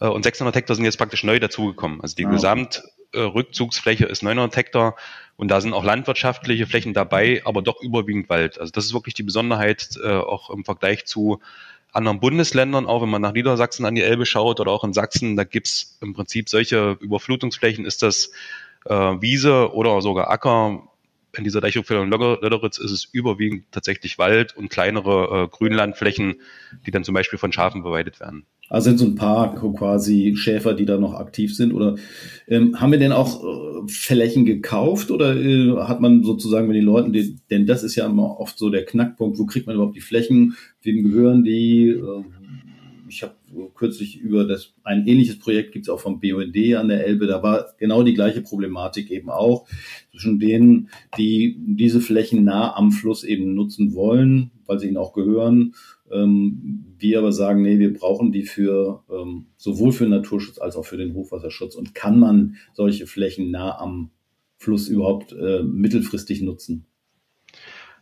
äh, 0.00 0.06
und 0.06 0.22
600 0.22 0.54
Hektar 0.54 0.76
sind 0.76 0.84
jetzt 0.84 0.96
praktisch 0.98 1.24
neu 1.24 1.40
dazugekommen. 1.40 2.00
Also 2.00 2.14
die 2.14 2.24
ah, 2.26 2.30
Gesamtrückzugsfläche 2.30 4.04
ist 4.04 4.22
900 4.22 4.56
Hektar 4.56 4.94
und 5.36 5.48
da 5.48 5.60
sind 5.60 5.72
auch 5.72 5.82
landwirtschaftliche 5.82 6.68
Flächen 6.68 6.94
dabei, 6.94 7.42
aber 7.44 7.62
doch 7.62 7.82
überwiegend 7.82 8.28
Wald. 8.28 8.60
Also 8.60 8.70
das 8.70 8.84
ist 8.84 8.94
wirklich 8.94 9.14
die 9.14 9.24
Besonderheit, 9.24 9.98
äh, 10.04 10.08
auch 10.08 10.50
im 10.50 10.64
Vergleich 10.64 11.04
zu 11.06 11.40
anderen 11.90 12.20
Bundesländern, 12.20 12.86
auch 12.86 13.02
wenn 13.02 13.08
man 13.08 13.22
nach 13.22 13.32
Niedersachsen 13.32 13.86
an 13.86 13.96
die 13.96 14.02
Elbe 14.02 14.24
schaut 14.24 14.60
oder 14.60 14.70
auch 14.70 14.84
in 14.84 14.92
Sachsen, 14.92 15.34
da 15.34 15.42
gibt's 15.42 15.98
im 16.00 16.12
Prinzip 16.12 16.48
solche 16.48 16.96
Überflutungsflächen, 17.00 17.86
ist 17.86 18.02
das 18.02 18.30
äh, 18.84 18.94
Wiese 18.94 19.72
oder 19.74 20.00
sogar 20.00 20.30
Acker, 20.30 20.88
in 21.36 21.44
dieser 21.44 21.60
Deichhochfläche 21.60 22.04
Lodderitz 22.04 22.78
ist 22.78 22.90
es 22.90 23.04
überwiegend 23.04 23.64
tatsächlich 23.72 24.18
Wald 24.18 24.56
und 24.56 24.70
kleinere 24.70 25.44
äh, 25.44 25.48
Grünlandflächen, 25.48 26.36
die 26.86 26.90
dann 26.90 27.04
zum 27.04 27.14
Beispiel 27.14 27.38
von 27.38 27.52
Schafen 27.52 27.82
beweidet 27.82 28.20
werden. 28.20 28.46
Also 28.70 28.90
sind 28.90 28.98
so 28.98 29.04
ein 29.04 29.14
paar 29.14 29.54
quasi 29.54 30.34
Schäfer, 30.36 30.74
die 30.74 30.86
da 30.86 30.96
noch 30.96 31.14
aktiv 31.14 31.54
sind? 31.54 31.72
Oder 31.72 31.96
ähm, 32.48 32.80
haben 32.80 32.92
wir 32.92 32.98
denn 32.98 33.12
auch 33.12 33.44
äh, 33.44 33.88
Flächen 33.88 34.46
gekauft 34.46 35.10
oder 35.10 35.36
äh, 35.36 35.76
hat 35.82 36.00
man 36.00 36.22
sozusagen 36.22 36.66
mit 36.66 36.76
den 36.76 36.84
Leuten, 36.84 37.12
die, 37.12 37.36
denn 37.50 37.66
das 37.66 37.82
ist 37.82 37.94
ja 37.94 38.06
immer 38.06 38.40
oft 38.40 38.58
so 38.58 38.70
der 38.70 38.84
Knackpunkt, 38.84 39.38
wo 39.38 39.44
kriegt 39.44 39.66
man 39.66 39.76
überhaupt 39.76 39.96
die 39.96 40.00
Flächen, 40.00 40.56
wem 40.82 41.04
gehören 41.04 41.44
die? 41.44 41.94
Kürzlich 43.74 44.18
über 44.18 44.44
das 44.44 44.72
ein 44.82 45.06
ähnliches 45.06 45.38
Projekt 45.38 45.72
gibt 45.72 45.86
es 45.86 45.88
auch 45.88 46.00
vom 46.00 46.20
BUND 46.20 46.56
an 46.76 46.88
der 46.88 47.06
Elbe. 47.06 47.26
Da 47.26 47.42
war 47.42 47.74
genau 47.78 48.02
die 48.02 48.14
gleiche 48.14 48.40
Problematik 48.40 49.10
eben 49.10 49.30
auch 49.30 49.66
zwischen 50.10 50.38
denen, 50.38 50.90
die 51.18 51.56
diese 51.58 52.00
Flächen 52.00 52.44
nah 52.44 52.74
am 52.74 52.92
Fluss 52.92 53.24
eben 53.24 53.54
nutzen 53.54 53.94
wollen, 53.94 54.50
weil 54.66 54.78
sie 54.78 54.88
ihnen 54.88 54.96
auch 54.96 55.12
gehören. 55.12 55.74
Ähm, 56.10 56.84
wir 56.98 57.18
aber 57.18 57.32
sagen, 57.32 57.62
nee, 57.62 57.78
wir 57.78 57.92
brauchen 57.92 58.32
die 58.32 58.44
für 58.44 59.04
ähm, 59.10 59.46
sowohl 59.56 59.92
für 59.92 60.06
Naturschutz 60.06 60.58
als 60.58 60.76
auch 60.76 60.84
für 60.84 60.96
den 60.96 61.14
Hochwasserschutz. 61.14 61.74
Und 61.74 61.94
kann 61.94 62.18
man 62.18 62.56
solche 62.72 63.06
Flächen 63.06 63.50
nah 63.50 63.78
am 63.78 64.10
Fluss 64.56 64.88
überhaupt 64.88 65.32
äh, 65.32 65.62
mittelfristig 65.62 66.42
nutzen? 66.42 66.86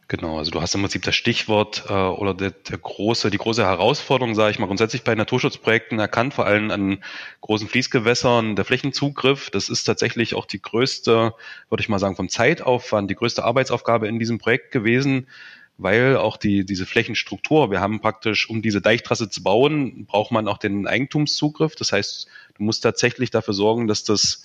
Genau, 0.09 0.37
also 0.39 0.51
du 0.51 0.61
hast 0.61 0.75
im 0.75 0.83
Prinzip 0.83 1.03
das 1.03 1.15
Stichwort 1.15 1.85
äh, 1.89 1.93
oder 1.93 2.35
der, 2.35 2.51
der 2.51 2.77
große, 2.77 3.31
die 3.31 3.39
große 3.39 3.65
Herausforderung, 3.65 4.35
sage 4.35 4.51
ich 4.51 4.59
mal, 4.59 4.67
grundsätzlich 4.67 5.05
bei 5.05 5.15
Naturschutzprojekten 5.15 5.99
erkannt, 5.99 6.35
vor 6.35 6.45
allem 6.45 6.71
an 6.71 7.03
großen 7.41 7.67
Fließgewässern, 7.69 8.55
der 8.55 8.65
Flächenzugriff. 8.67 9.49
Das 9.51 9.71
ist 9.71 9.85
tatsächlich 9.85 10.35
auch 10.35 10.45
die 10.45 10.61
größte, 10.61 11.33
würde 11.71 11.81
ich 11.81 11.89
mal 11.89 11.99
sagen, 11.99 12.17
vom 12.17 12.29
Zeitaufwand, 12.29 13.11
die 13.11 13.15
größte 13.15 13.45
Arbeitsaufgabe 13.45 14.07
in 14.07 14.19
diesem 14.19 14.39
Projekt 14.39 14.71
gewesen, 14.71 15.29
weil 15.79 16.17
auch 16.19 16.37
die, 16.37 16.67
diese 16.67 16.85
Flächenstruktur, 16.85 17.71
wir 17.71 17.81
haben 17.81 18.01
praktisch, 18.01 18.51
um 18.51 18.61
diese 18.61 18.83
Deichtrasse 18.83 19.31
zu 19.31 19.43
bauen, 19.43 20.05
braucht 20.05 20.31
man 20.31 20.47
auch 20.47 20.59
den 20.59 20.87
Eigentumszugriff. 20.87 21.75
Das 21.75 21.93
heißt, 21.93 22.27
du 22.59 22.63
musst 22.65 22.83
tatsächlich 22.83 23.31
dafür 23.31 23.55
sorgen, 23.55 23.87
dass 23.87 24.05
das 24.05 24.45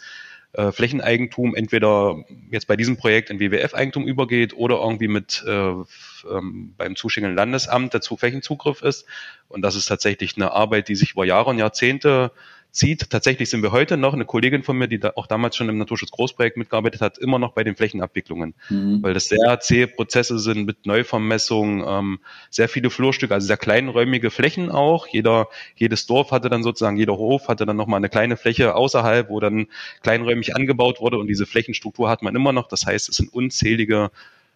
äh, 0.54 0.72
Flächeneigentum 0.72 1.56
entweder 1.56 2.24
jetzt 2.50 2.68
bei 2.68 2.76
diesem 2.76 2.98
Projekt 2.98 3.30
in 3.30 3.40
WWF-Eigentum 3.40 4.08
übergeht 4.08 4.56
oder 4.56 4.78
irgendwie 4.78 5.08
mit 5.08 5.44
äh, 5.46 5.52
ähm, 5.52 6.74
beim 6.78 6.96
zuständigen 6.96 7.36
Landesamt 7.36 7.94
dazu 7.94 8.18
Flächenzugriff 8.18 8.82
ist. 8.82 9.06
Und 9.50 9.62
das 9.62 9.76
ist 9.76 9.86
tatsächlich 9.86 10.36
eine 10.36 10.52
Arbeit, 10.52 10.88
die 10.88 10.96
sich 10.96 11.12
über 11.14 11.26
Jahre 11.26 11.50
und 11.50 11.60
Jahrzehnte 11.60 12.32
zieht. 12.78 13.10
Tatsächlich 13.10 13.50
sind 13.50 13.64
wir 13.64 13.72
heute 13.72 13.98
noch, 13.98 14.14
eine 14.14 14.26
Kollegin 14.26 14.64
von 14.64 14.78
mir, 14.78 14.88
die 14.88 15.00
da 15.00 15.14
auch 15.16 15.28
damals 15.28 15.56
schon 15.56 15.68
im 15.68 15.78
Naturschutz-Großprojekt 15.80 16.58
mitgearbeitet 16.58 17.02
hat, 17.02 17.18
immer 17.18 17.40
noch 17.40 17.54
bei 17.54 17.64
den 17.64 17.76
Flächenabwicklungen, 17.76 18.54
mhm. 18.70 19.02
weil 19.02 19.14
das 19.14 19.26
sehr 19.26 19.60
zähe 19.60 19.88
Prozesse 19.88 20.40
sind 20.40 20.66
mit 20.66 20.86
Neuvermessung, 20.86 21.84
ähm, 21.86 22.20
sehr 22.50 22.70
viele 22.70 22.90
Flurstücke, 22.90 23.34
also 23.34 23.48
sehr 23.48 23.58
kleinräumige 23.58 24.30
Flächen 24.30 24.72
auch. 24.72 25.08
Jeder, 25.08 25.48
jedes 25.76 26.06
Dorf 26.06 26.32
hatte 26.32 26.50
dann 26.50 26.64
sozusagen, 26.64 26.98
jeder 26.98 27.18
Hof 27.18 27.48
hatte 27.48 27.66
dann 27.66 27.76
nochmal 27.76 27.98
eine 27.98 28.10
kleine 28.10 28.38
Fläche 28.38 28.76
außerhalb, 28.76 29.30
wo 29.30 29.40
dann 29.40 29.68
kleinräumig 30.04 30.56
angebaut 30.56 31.02
wurde 31.02 31.18
und 31.18 31.28
diese 31.28 31.48
Flächenstruktur 31.48 32.10
hat 32.10 32.22
man 32.22 32.36
immer 32.36 32.54
noch. 32.54 32.68
Das 32.68 32.86
heißt, 32.86 33.10
es 33.10 33.16
sind 33.16 33.34
unzählige 33.34 34.12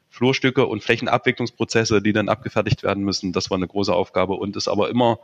Flurstücke 0.09 0.67
und 0.67 0.83
Flächenabwicklungsprozesse, 0.83 2.01
die 2.01 2.13
dann 2.13 2.29
abgefertigt 2.29 2.83
werden 2.83 3.03
müssen. 3.03 3.31
Das 3.31 3.49
war 3.49 3.57
eine 3.57 3.67
große 3.67 3.93
Aufgabe 3.93 4.33
und 4.33 4.57
ist 4.57 4.67
aber 4.67 4.89
immer 4.89 5.19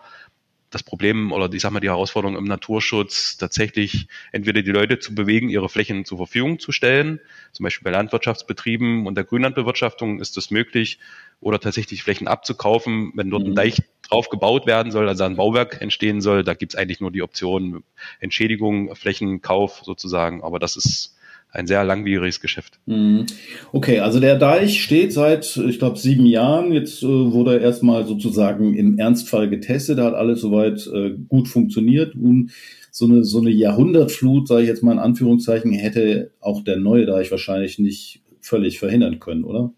das 0.69 0.83
Problem 0.83 1.31
oder 1.31 1.51
ich 1.53 1.61
sag 1.61 1.71
mal 1.71 1.79
die 1.79 1.87
Herausforderung 1.87 2.35
im 2.35 2.43
Naturschutz 2.43 3.37
tatsächlich 3.37 4.07
entweder 4.31 4.61
die 4.61 4.71
Leute 4.71 4.99
zu 4.99 5.15
bewegen, 5.15 5.49
ihre 5.49 5.69
Flächen 5.69 6.03
zur 6.03 6.17
Verfügung 6.17 6.59
zu 6.59 6.71
stellen, 6.71 7.19
zum 7.53 7.63
Beispiel 7.63 7.85
bei 7.85 7.91
Landwirtschaftsbetrieben 7.91 9.07
und 9.07 9.15
der 9.15 9.23
Grünlandbewirtschaftung 9.23 10.19
ist 10.19 10.35
das 10.35 10.51
möglich, 10.51 10.99
oder 11.39 11.59
tatsächlich 11.59 12.03
Flächen 12.03 12.27
abzukaufen, 12.27 13.11
wenn 13.15 13.29
dort 13.29 13.43
ein 13.43 13.51
mhm. 13.51 13.55
Deich 13.55 13.81
drauf 14.09 14.29
gebaut 14.29 14.65
werden 14.65 14.91
soll, 14.91 15.07
also 15.07 15.23
ein 15.23 15.35
Bauwerk 15.35 15.81
entstehen 15.81 16.21
soll, 16.21 16.43
da 16.43 16.53
gibt's 16.53 16.75
eigentlich 16.75 16.99
nur 16.99 17.11
die 17.11 17.21
Option 17.21 17.83
Entschädigung, 18.19 18.95
Flächenkauf 18.95 19.81
sozusagen, 19.83 20.43
aber 20.43 20.59
das 20.59 20.75
ist 20.75 21.16
ein 21.51 21.67
sehr 21.67 21.83
langwieriges 21.83 22.39
Geschäft. 22.39 22.79
Mhm. 22.85 23.25
Okay, 23.71 23.99
also 23.99 24.19
der 24.19 24.37
Deich 24.37 24.81
steht 24.81 25.13
seit, 25.13 25.57
ich 25.57 25.79
glaube, 25.79 25.97
sieben 25.97 26.25
Jahren. 26.25 26.71
Jetzt 26.71 27.03
äh, 27.03 27.07
wurde 27.07 27.55
er 27.55 27.61
erstmal 27.61 28.05
sozusagen 28.05 28.75
im 28.75 28.99
Ernstfall 28.99 29.49
getestet, 29.49 29.97
da 29.97 30.05
hat 30.05 30.13
alles 30.13 30.41
soweit 30.41 30.85
äh, 30.87 31.15
gut 31.27 31.47
funktioniert. 31.47 32.15
Und 32.15 32.51
so 32.91 33.05
eine, 33.05 33.23
so 33.23 33.39
eine 33.39 33.51
Jahrhundertflut, 33.51 34.47
sage 34.47 34.63
ich 34.63 34.67
jetzt 34.67 34.83
mal 34.83 34.93
in 34.93 34.99
Anführungszeichen, 34.99 35.71
hätte 35.71 36.31
auch 36.39 36.63
der 36.63 36.77
neue 36.77 37.05
Deich 37.05 37.31
wahrscheinlich 37.31 37.79
nicht 37.79 38.21
völlig 38.41 38.79
verhindern 38.79 39.19
können, 39.19 39.43
oder? 39.43 39.71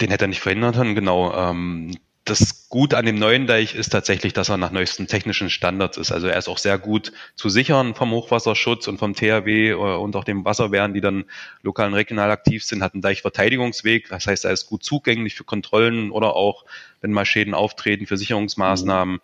Den 0.00 0.10
hätte 0.10 0.24
er 0.24 0.28
nicht 0.28 0.40
verhindern 0.40 0.74
können, 0.74 0.94
genau. 0.94 1.32
Ähm, 1.34 1.92
das 2.26 2.68
Gute 2.68 2.98
an 2.98 3.06
dem 3.06 3.18
neuen 3.18 3.46
Deich 3.46 3.76
ist 3.76 3.90
tatsächlich, 3.90 4.32
dass 4.32 4.48
er 4.48 4.56
nach 4.56 4.72
neuesten 4.72 5.06
technischen 5.06 5.48
Standards 5.48 5.96
ist. 5.96 6.10
Also 6.10 6.26
er 6.26 6.36
ist 6.36 6.48
auch 6.48 6.58
sehr 6.58 6.76
gut 6.76 7.12
zu 7.36 7.48
sichern 7.48 7.94
vom 7.94 8.10
Hochwasserschutz 8.10 8.88
und 8.88 8.98
vom 8.98 9.14
THW 9.14 9.70
äh, 9.70 9.74
und 9.74 10.16
auch 10.16 10.24
den 10.24 10.44
Wasserwehren, 10.44 10.92
die 10.92 11.00
dann 11.00 11.24
lokal 11.62 11.86
und 11.86 11.94
regional 11.94 12.32
aktiv 12.32 12.64
sind, 12.64 12.82
hat 12.82 12.94
einen 12.94 13.02
Deichverteidigungsweg. 13.02 14.08
Das 14.08 14.26
heißt, 14.26 14.44
er 14.44 14.50
ist 14.50 14.66
gut 14.66 14.82
zugänglich 14.82 15.36
für 15.36 15.44
Kontrollen 15.44 16.10
oder 16.10 16.34
auch, 16.34 16.64
wenn 17.00 17.12
mal 17.12 17.24
Schäden 17.24 17.54
auftreten, 17.54 18.06
für 18.06 18.16
Sicherungsmaßnahmen. 18.16 19.20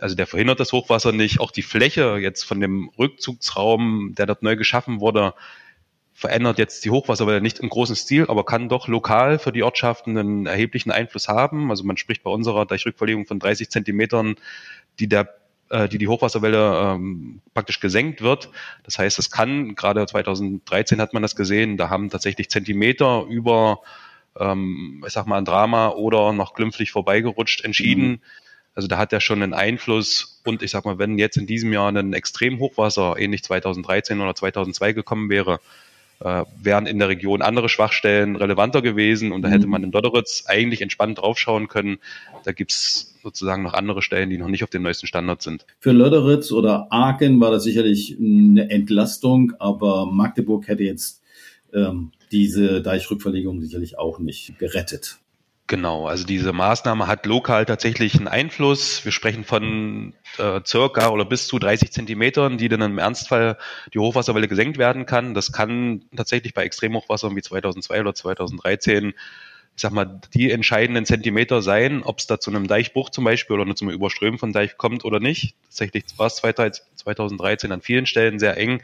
Also 0.00 0.16
der 0.16 0.26
verhindert 0.26 0.58
das 0.58 0.72
Hochwasser 0.72 1.12
nicht. 1.12 1.38
Auch 1.38 1.50
die 1.50 1.62
Fläche 1.62 2.16
jetzt 2.16 2.44
von 2.44 2.60
dem 2.60 2.90
Rückzugsraum, 2.98 4.14
der 4.16 4.24
dort 4.24 4.42
neu 4.42 4.56
geschaffen 4.56 5.00
wurde, 5.00 5.34
verändert 6.14 6.58
jetzt 6.58 6.84
die 6.84 6.90
Hochwasserwelle 6.90 7.40
nicht 7.40 7.58
im 7.58 7.68
großen 7.68 7.96
Stil, 7.96 8.26
aber 8.28 8.44
kann 8.44 8.68
doch 8.68 8.86
lokal 8.86 9.38
für 9.38 9.52
die 9.52 9.62
Ortschaften 9.62 10.16
einen 10.16 10.46
erheblichen 10.46 10.90
Einfluss 10.90 11.28
haben. 11.28 11.70
Also 11.70 11.84
man 11.84 11.96
spricht 11.96 12.22
bei 12.22 12.30
unserer 12.30 12.66
Deichrückverlegung 12.66 13.26
von 13.26 13.38
30 13.38 13.70
Zentimetern, 13.70 14.36
die 14.98 15.08
der 15.08 15.34
äh, 15.72 15.88
die 15.88 15.98
die 15.98 16.08
Hochwasserwelle 16.08 16.94
ähm, 16.94 17.40
praktisch 17.54 17.80
gesenkt 17.80 18.20
wird. 18.20 18.50
Das 18.84 18.98
heißt, 18.98 19.18
es 19.18 19.30
kann, 19.30 19.74
gerade 19.74 20.06
2013 20.06 21.00
hat 21.00 21.14
man 21.14 21.22
das 21.22 21.34
gesehen, 21.34 21.78
da 21.78 21.88
haben 21.88 22.10
tatsächlich 22.10 22.50
Zentimeter 22.50 23.24
über, 23.28 23.80
ähm, 24.38 25.02
ich 25.06 25.12
sag 25.14 25.26
mal, 25.26 25.38
ein 25.38 25.46
Drama 25.46 25.88
oder 25.88 26.34
noch 26.34 26.52
glimpflich 26.52 26.92
vorbeigerutscht 26.92 27.64
entschieden. 27.64 28.08
Mhm. 28.08 28.20
Also 28.74 28.86
da 28.86 28.98
hat 28.98 29.12
er 29.12 29.20
schon 29.20 29.42
einen 29.42 29.54
Einfluss. 29.54 30.42
Und 30.44 30.62
ich 30.62 30.70
sag 30.70 30.84
mal, 30.84 30.98
wenn 30.98 31.18
jetzt 31.18 31.38
in 31.38 31.46
diesem 31.46 31.72
Jahr 31.72 31.90
ein 31.90 32.12
Extremhochwasser 32.12 33.16
ähnlich 33.18 33.42
2013 33.42 34.20
oder 34.20 34.34
2002 34.34 34.92
gekommen 34.92 35.30
wäre, 35.30 35.58
äh, 36.20 36.44
wären 36.60 36.86
in 36.86 36.98
der 36.98 37.08
Region 37.08 37.42
andere 37.42 37.68
Schwachstellen 37.68 38.36
relevanter 38.36 38.82
gewesen 38.82 39.32
und 39.32 39.42
da 39.42 39.48
hätte 39.48 39.66
mhm. 39.66 39.72
man 39.72 39.84
in 39.84 39.90
Dodderitz 39.90 40.44
eigentlich 40.46 40.82
entspannt 40.82 41.18
draufschauen 41.18 41.68
können. 41.68 41.98
Da 42.44 42.52
gibt's 42.52 43.14
sozusagen 43.22 43.62
noch 43.62 43.74
andere 43.74 44.02
Stellen, 44.02 44.30
die 44.30 44.38
noch 44.38 44.48
nicht 44.48 44.64
auf 44.64 44.70
dem 44.70 44.82
neuesten 44.82 45.06
Standard 45.06 45.42
sind. 45.42 45.64
Für 45.78 45.92
Lodderitz 45.92 46.52
oder 46.52 46.88
Aachen 46.90 47.40
war 47.40 47.50
das 47.50 47.64
sicherlich 47.64 48.16
eine 48.18 48.68
Entlastung, 48.70 49.52
aber 49.58 50.06
Magdeburg 50.06 50.68
hätte 50.68 50.82
jetzt 50.82 51.22
ähm, 51.72 52.12
diese 52.30 52.82
Deichrückverlegung 52.82 53.60
sicherlich 53.60 53.98
auch 53.98 54.18
nicht 54.18 54.58
gerettet. 54.58 55.18
Genau, 55.72 56.06
also 56.06 56.26
diese 56.26 56.52
Maßnahme 56.52 57.06
hat 57.06 57.24
lokal 57.24 57.64
tatsächlich 57.64 58.14
einen 58.16 58.28
Einfluss. 58.28 59.06
Wir 59.06 59.10
sprechen 59.10 59.42
von 59.42 60.12
äh, 60.36 60.60
circa 60.66 61.08
oder 61.08 61.24
bis 61.24 61.46
zu 61.46 61.58
30 61.58 61.90
Zentimetern, 61.90 62.58
die 62.58 62.68
dann 62.68 62.82
im 62.82 62.98
Ernstfall 62.98 63.56
die 63.94 63.98
Hochwasserwelle 63.98 64.48
gesenkt 64.48 64.76
werden 64.76 65.06
kann. 65.06 65.32
Das 65.32 65.50
kann 65.50 66.02
tatsächlich 66.14 66.52
bei 66.52 66.64
Extremhochwassern 66.64 67.34
wie 67.34 67.40
2002 67.40 68.00
oder 68.02 68.14
2013 68.14 69.14
ich 69.74 69.80
sag 69.80 69.92
mal, 69.92 70.20
die 70.34 70.50
entscheidenden 70.50 71.06
Zentimeter 71.06 71.62
sein, 71.62 72.02
ob 72.02 72.18
es 72.18 72.26
da 72.26 72.38
zu 72.38 72.50
einem 72.50 72.66
Deichbruch 72.66 73.08
zum 73.08 73.24
Beispiel 73.24 73.58
oder 73.58 73.74
zu 73.74 73.86
einem 73.86 73.94
Überströmen 73.94 74.38
von 74.38 74.52
Deich 74.52 74.76
kommt 74.76 75.06
oder 75.06 75.20
nicht. 75.20 75.54
Tatsächlich 75.64 76.04
war 76.18 76.26
es 76.26 76.36
2013 76.36 77.72
an 77.72 77.80
vielen 77.80 78.04
Stellen 78.04 78.38
sehr 78.38 78.58
eng 78.58 78.82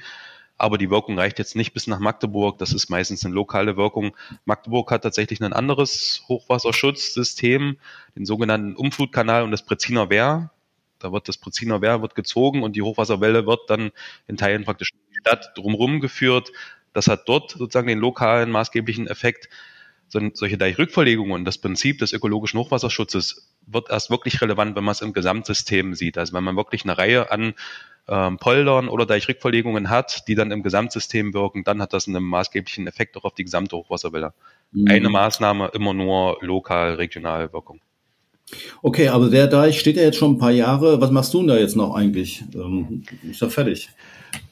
aber 0.59 0.77
die 0.77 0.91
Wirkung 0.91 1.19
reicht 1.19 1.39
jetzt 1.39 1.55
nicht 1.55 1.73
bis 1.73 1.87
nach 1.87 2.01
Magdeburg. 2.01 2.59
Das 2.59 2.73
ist 2.73 2.91
meistens 2.91 3.25
eine 3.25 3.35
lokale 3.35 3.77
Wirkung. 3.77 4.17
Magdeburg 4.45 4.91
hat 4.91 5.03
tatsächlich 5.03 5.41
ein 5.41 5.53
anderes 5.53 6.25
Hochwasserschutzsystem, 6.29 7.79
den 8.17 8.27
sogenannten 8.27 8.75
Umflutkanal 8.75 9.45
und 9.45 9.53
das 9.53 9.65
Preziner 9.65 10.11
Wehr. 10.11 10.51
Da 10.99 11.13
wird 11.13 11.29
das 11.29 11.39
Preziner 11.39 11.81
Wehr 11.81 12.03
wird 12.03 12.17
gezogen 12.17 12.65
und 12.65 12.75
die 12.75 12.83
Hochwasserwelle 12.83 13.47
wird 13.47 13.71
dann 13.71 13.93
in 14.27 14.37
Teilen 14.37 14.65
praktisch 14.65 14.91
in 14.93 14.99
die 15.11 15.21
Stadt 15.21 15.53
drumherum 15.57 16.01
geführt. 16.01 16.51
Das 16.93 17.07
hat 17.07 17.29
dort 17.29 17.53
sozusagen 17.53 17.87
den 17.87 18.01
lokalen 18.01 18.51
maßgeblichen 18.51 19.07
Effekt. 19.07 19.49
Solche 20.09 20.57
Deichrückverlegungen 20.57 21.33
und 21.33 21.45
das 21.45 21.59
Prinzip 21.59 21.99
des 21.99 22.13
ökologischen 22.13 22.59
Hochwasserschutzes 22.59 23.55
wird 23.67 23.91
erst 23.91 24.11
wirklich 24.11 24.41
relevant, 24.41 24.75
wenn 24.75 24.83
man 24.83 24.93
es 24.93 25.03
im 25.03 25.13
Gesamtsystem 25.13 25.95
sieht. 25.95 26.19
Also 26.19 26.33
wenn 26.33 26.43
man 26.43 26.57
wirklich 26.57 26.83
eine 26.85 26.97
Reihe 26.97 27.31
an 27.31 27.55
ähm, 28.09 28.39
Poldern 28.39 28.89
oder 28.89 29.07
Deichrückverlegungen 29.07 29.91
hat, 29.91 30.27
die 30.29 30.35
dann 30.35 30.51
im 30.51 30.63
Gesamtsystem 30.63 31.35
wirken, 31.35 31.65
dann 31.65 31.83
hat 31.83 31.93
das 31.93 32.09
einen 32.09 32.25
maßgeblichen 32.25 32.87
Effekt 32.87 33.17
auch 33.17 33.25
auf 33.25 33.35
die 33.35 33.45
gesamte 33.45 33.77
Hochwasserwelle. 33.77 34.33
Mhm. 34.73 34.89
Eine 34.89 35.09
Maßnahme 35.11 35.71
immer 35.75 35.95
nur 35.95 36.39
lokal, 36.41 36.95
regional 36.95 37.53
Wirkung. 37.53 37.81
Okay, 38.83 39.09
aber 39.09 39.29
der 39.29 39.47
Deich 39.47 39.79
steht 39.79 39.97
ja 39.97 40.03
jetzt 40.03 40.17
schon 40.17 40.33
ein 40.33 40.39
paar 40.39 40.51
Jahre. 40.51 41.01
Was 41.01 41.11
machst 41.11 41.35
du 41.35 41.39
denn 41.39 41.49
da 41.49 41.59
jetzt 41.59 41.77
noch 41.77 41.95
eigentlich? 41.95 42.45
Ähm, 42.55 43.03
ist 43.31 43.43
er 43.43 43.51
fertig? 43.51 43.91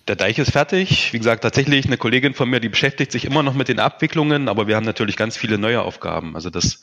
Der 0.06 0.16
Deich 0.16 0.38
ist 0.38 0.52
fertig. 0.52 1.12
Wie 1.12 1.18
gesagt, 1.18 1.42
tatsächlich 1.42 1.86
eine 1.86 1.96
Kollegin 1.96 2.34
von 2.34 2.48
mir, 2.48 2.60
die 2.60 2.68
beschäftigt 2.68 3.10
sich 3.10 3.25
immer 3.25 3.42
noch 3.42 3.54
mit 3.54 3.68
den 3.68 3.80
Abwicklungen, 3.80 4.48
aber 4.48 4.68
wir 4.68 4.76
haben 4.76 4.84
natürlich 4.84 5.16
ganz 5.16 5.36
viele 5.36 5.58
neue 5.58 5.82
Aufgaben. 5.82 6.34
Also 6.34 6.50
das 6.50 6.82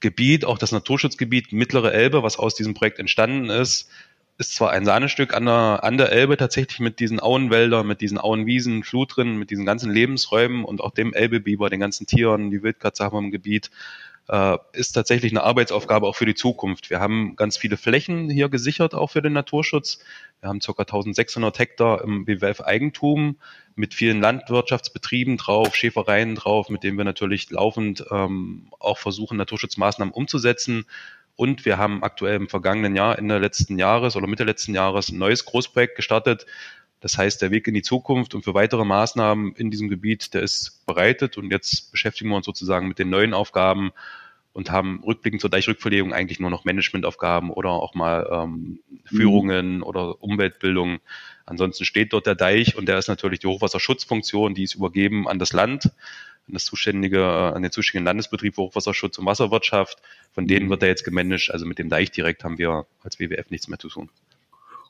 Gebiet, 0.00 0.44
auch 0.44 0.58
das 0.58 0.72
Naturschutzgebiet 0.72 1.52
Mittlere 1.52 1.92
Elbe, 1.92 2.22
was 2.22 2.38
aus 2.38 2.54
diesem 2.54 2.74
Projekt 2.74 2.98
entstanden 2.98 3.50
ist, 3.50 3.90
ist 4.36 4.56
zwar 4.56 4.70
ein 4.70 4.84
Sahnestück 4.84 5.34
an 5.34 5.46
der, 5.46 5.84
an 5.84 5.96
der 5.96 6.10
Elbe 6.10 6.36
tatsächlich 6.36 6.80
mit 6.80 6.98
diesen 6.98 7.20
Auenwäldern, 7.20 7.86
mit 7.86 8.00
diesen 8.00 8.18
Auenwiesen, 8.18 8.82
Flutrinnen, 8.82 9.36
mit 9.36 9.50
diesen 9.50 9.64
ganzen 9.64 9.92
Lebensräumen 9.92 10.64
und 10.64 10.80
auch 10.80 10.90
dem 10.90 11.12
Elbebiber, 11.12 11.70
den 11.70 11.80
ganzen 11.80 12.06
Tieren, 12.06 12.50
die 12.50 12.62
Wildkatze 12.62 13.04
haben 13.04 13.14
wir 13.14 13.24
im 13.24 13.30
Gebiet, 13.30 13.70
äh, 14.28 14.56
ist 14.72 14.92
tatsächlich 14.92 15.32
eine 15.32 15.42
Arbeitsaufgabe 15.42 16.06
auch 16.06 16.16
für 16.16 16.26
die 16.26 16.34
Zukunft. 16.34 16.90
Wir 16.90 16.98
haben 16.98 17.36
ganz 17.36 17.56
viele 17.56 17.76
Flächen 17.76 18.30
hier 18.30 18.48
gesichert, 18.48 18.94
auch 18.94 19.10
für 19.10 19.22
den 19.22 19.34
Naturschutz. 19.34 19.98
Wir 20.40 20.48
haben 20.48 20.60
ca. 20.60 20.72
1600 20.72 21.58
Hektar 21.58 22.02
im 22.02 22.24
BWF-Eigentum 22.24 23.36
mit 23.76 23.94
vielen 23.94 24.20
Landwirtschaftsbetrieben 24.20 25.36
drauf, 25.36 25.74
Schäfereien 25.76 26.34
drauf, 26.34 26.70
mit 26.70 26.82
denen 26.82 26.96
wir 26.96 27.04
natürlich 27.04 27.50
laufend 27.50 28.04
ähm, 28.10 28.68
auch 28.78 28.98
versuchen, 28.98 29.36
Naturschutzmaßnahmen 29.36 30.14
umzusetzen. 30.14 30.86
Und 31.36 31.64
wir 31.64 31.78
haben 31.78 32.02
aktuell 32.02 32.36
im 32.36 32.48
vergangenen 32.48 32.94
Jahr, 32.94 33.18
Ende 33.18 33.38
letzten 33.38 33.78
Jahres 33.78 34.16
oder 34.16 34.26
Mitte 34.26 34.44
letzten 34.44 34.74
Jahres 34.74 35.10
ein 35.10 35.18
neues 35.18 35.44
Großprojekt 35.44 35.96
gestartet. 35.96 36.46
Das 37.00 37.18
heißt, 37.18 37.42
der 37.42 37.50
Weg 37.50 37.66
in 37.66 37.74
die 37.74 37.82
Zukunft 37.82 38.34
und 38.34 38.44
für 38.44 38.54
weitere 38.54 38.84
Maßnahmen 38.84 39.54
in 39.56 39.70
diesem 39.70 39.88
Gebiet, 39.88 40.32
der 40.32 40.42
ist 40.42 40.86
bereitet 40.86 41.36
und 41.36 41.50
jetzt 41.50 41.90
beschäftigen 41.90 42.30
wir 42.30 42.36
uns 42.36 42.46
sozusagen 42.46 42.88
mit 42.88 42.98
den 42.98 43.10
neuen 43.10 43.34
Aufgaben 43.34 43.92
und 44.54 44.70
haben 44.70 45.02
rückblickend 45.04 45.40
zur 45.40 45.50
Deichrückverlegung 45.50 46.12
eigentlich 46.12 46.38
nur 46.38 46.48
noch 46.48 46.64
Managementaufgaben 46.64 47.50
oder 47.50 47.70
auch 47.70 47.94
mal 47.94 48.28
ähm, 48.32 48.78
Führungen 49.04 49.78
mhm. 49.78 49.82
oder 49.82 50.22
Umweltbildung. 50.22 51.00
Ansonsten 51.44 51.84
steht 51.84 52.12
dort 52.12 52.26
der 52.26 52.36
Deich 52.36 52.76
und 52.76 52.86
der 52.86 52.96
ist 52.96 53.08
natürlich 53.08 53.40
die 53.40 53.48
Hochwasserschutzfunktion, 53.48 54.54
die 54.54 54.62
ist 54.62 54.76
übergeben 54.76 55.28
an 55.28 55.40
das 55.40 55.52
Land 55.52 55.90
an 56.46 56.54
das 56.54 56.64
zuständige, 56.64 57.18
äh, 57.18 57.54
an 57.54 57.62
den 57.62 57.72
zuständigen 57.72 58.06
Landesbetrieb 58.06 58.54
für 58.54 58.62
Hochwasserschutz 58.62 59.18
und 59.18 59.26
Wasserwirtschaft. 59.26 59.98
Von 60.32 60.46
denen 60.46 60.70
wird 60.70 60.82
er 60.82 60.88
jetzt 60.88 61.04
gemanagt. 61.04 61.50
Also 61.52 61.66
mit 61.66 61.78
dem 61.78 61.88
Deich 61.88 62.10
direkt 62.10 62.44
haben 62.44 62.58
wir 62.58 62.86
als 63.02 63.18
WWF 63.18 63.50
nichts 63.50 63.68
mehr 63.68 63.78
zu 63.78 63.88
tun. 63.88 64.10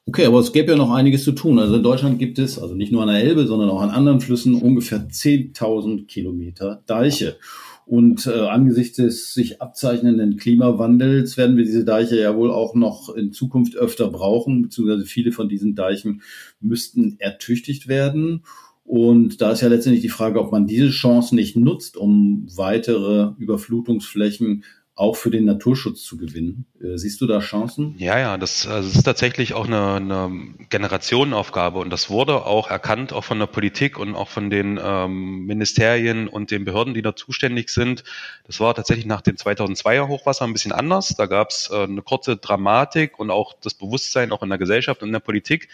Okay, 0.07 0.27
aber 0.27 0.39
es 0.41 0.53
gäbe 0.53 0.73
ja 0.73 0.77
noch 0.77 0.91
einiges 0.91 1.25
zu 1.25 1.33
tun. 1.33 1.59
Also 1.59 1.77
in 1.77 1.83
Deutschland 1.83 2.19
gibt 2.19 2.39
es, 2.39 2.59
also 2.59 2.75
nicht 2.75 2.93
nur 2.93 3.03
an 3.03 3.09
der 3.09 3.23
Elbe, 3.23 3.47
sondern 3.47 3.71
auch 3.71 3.81
an 3.81 3.91
anderen 3.91 4.21
Flüssen 4.21 4.55
ungefähr 4.55 5.09
10.000 5.09 6.07
Kilometer 6.07 6.83
Deiche. 6.87 7.39
Und 7.87 8.27
äh, 8.27 8.41
angesichts 8.41 8.97
des 8.97 9.35
sich 9.35 9.61
abzeichnenden 9.63 10.37
Klimawandels 10.37 11.37
werden 11.37 11.57
wir 11.57 11.65
diese 11.65 11.85
Deiche 11.85 12.19
ja 12.19 12.35
wohl 12.35 12.51
auch 12.51 12.75
noch 12.75 13.15
in 13.15 13.33
Zukunft 13.33 13.77
öfter 13.77 14.09
brauchen, 14.11 14.63
beziehungsweise 14.63 15.05
viele 15.07 15.33
von 15.33 15.49
diesen 15.49 15.75
Deichen 15.75 16.23
müssten 16.61 17.17
ertüchtigt 17.19 17.89
werden. 17.89 18.45
Und 18.85 19.41
da 19.41 19.51
ist 19.53 19.63
ja 19.63 19.69
letztendlich 19.69 20.03
die 20.03 20.11
Frage, 20.11 20.41
ob 20.41 20.53
man 20.53 20.67
diese 20.67 20.91
Chance 20.91 21.35
nicht 21.35 21.57
nutzt, 21.57 21.97
um 21.97 22.47
weitere 22.55 23.33
Überflutungsflächen 23.39 24.65
auch 24.97 25.17
für 25.17 25.31
den 25.31 25.45
Naturschutz 25.45 26.05
zu 26.05 26.17
gewinnen. 26.17 26.67
Äh, 26.81 26.97
siehst 26.99 27.21
du 27.21 27.27
da 27.27 27.41
Chancen? 27.41 27.97
Ja, 27.99 28.19
ja, 28.19 28.39
das, 28.39 28.67
also 28.67 28.89
das 28.89 28.97
ist 28.97 29.03
tatsächlich 29.03 29.53
auch 29.55 29.67
eine, 29.67 29.95
eine 29.95 30.55
Generationenaufgabe 30.71 31.81
und 31.81 31.91
das 31.91 32.11
wurde 32.11 32.47
auch 32.47 32.71
erkannt, 32.71 33.13
auch 33.13 33.25
von 33.25 33.41
der 33.41 33.47
Politik 33.47 33.99
und 33.99 34.15
auch 34.15 34.29
von 34.29 34.51
den 34.51 34.79
ähm, 34.81 35.47
Ministerien 35.47 36.29
und 36.29 36.53
den 36.53 36.65
Behörden, 36.65 36.95
die 36.95 37.03
da 37.03 37.17
zuständig 37.17 37.71
sind. 37.71 38.05
Das 38.47 38.61
war 38.61 38.73
tatsächlich 38.75 39.07
nach 39.07 39.21
dem 39.21 39.35
2002er 39.35 40.07
Hochwasser 40.07 40.45
ein 40.45 40.53
bisschen 40.53 40.73
anders. 40.73 41.17
Da 41.17 41.27
gab 41.27 41.51
es 41.51 41.71
äh, 41.73 41.83
eine 41.83 42.03
kurze 42.03 42.37
Dramatik 42.37 43.19
und 43.19 43.31
auch 43.31 43.55
das 43.61 43.75
Bewusstsein 43.75 44.31
auch 44.31 44.45
in 44.45 44.49
der 44.49 44.59
Gesellschaft 44.59 45.03
und 45.03 45.09
in 45.09 45.13
der 45.13 45.21
Politik. 45.21 45.69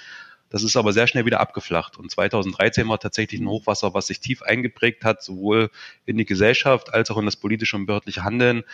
Das 0.51 0.65
ist 0.65 0.77
aber 0.77 0.93
sehr 0.93 1.07
schnell 1.07 1.25
wieder 1.25 1.41
abgeflacht. 1.41 1.97
Und 1.97 2.11
2013 2.11 2.89
war 2.89 2.99
tatsächlich 2.99 3.41
ein 3.41 3.49
Hochwasser, 3.49 3.95
was 3.95 4.09
sich 4.09 4.21
tief 4.21 4.43
eingeprägt 4.43 5.05
hat, 5.05 5.23
sowohl 5.23 5.71
in 6.07 6.19
die 6.19 6.27
Gesellschaft 6.27 6.93
als 6.93 7.11
auch 7.11 7.19
in 7.19 7.25
das 7.25 7.37
politische 7.37 7.77
und 7.77 7.87
behördliche 7.87 8.25
Handeln. 8.25 8.65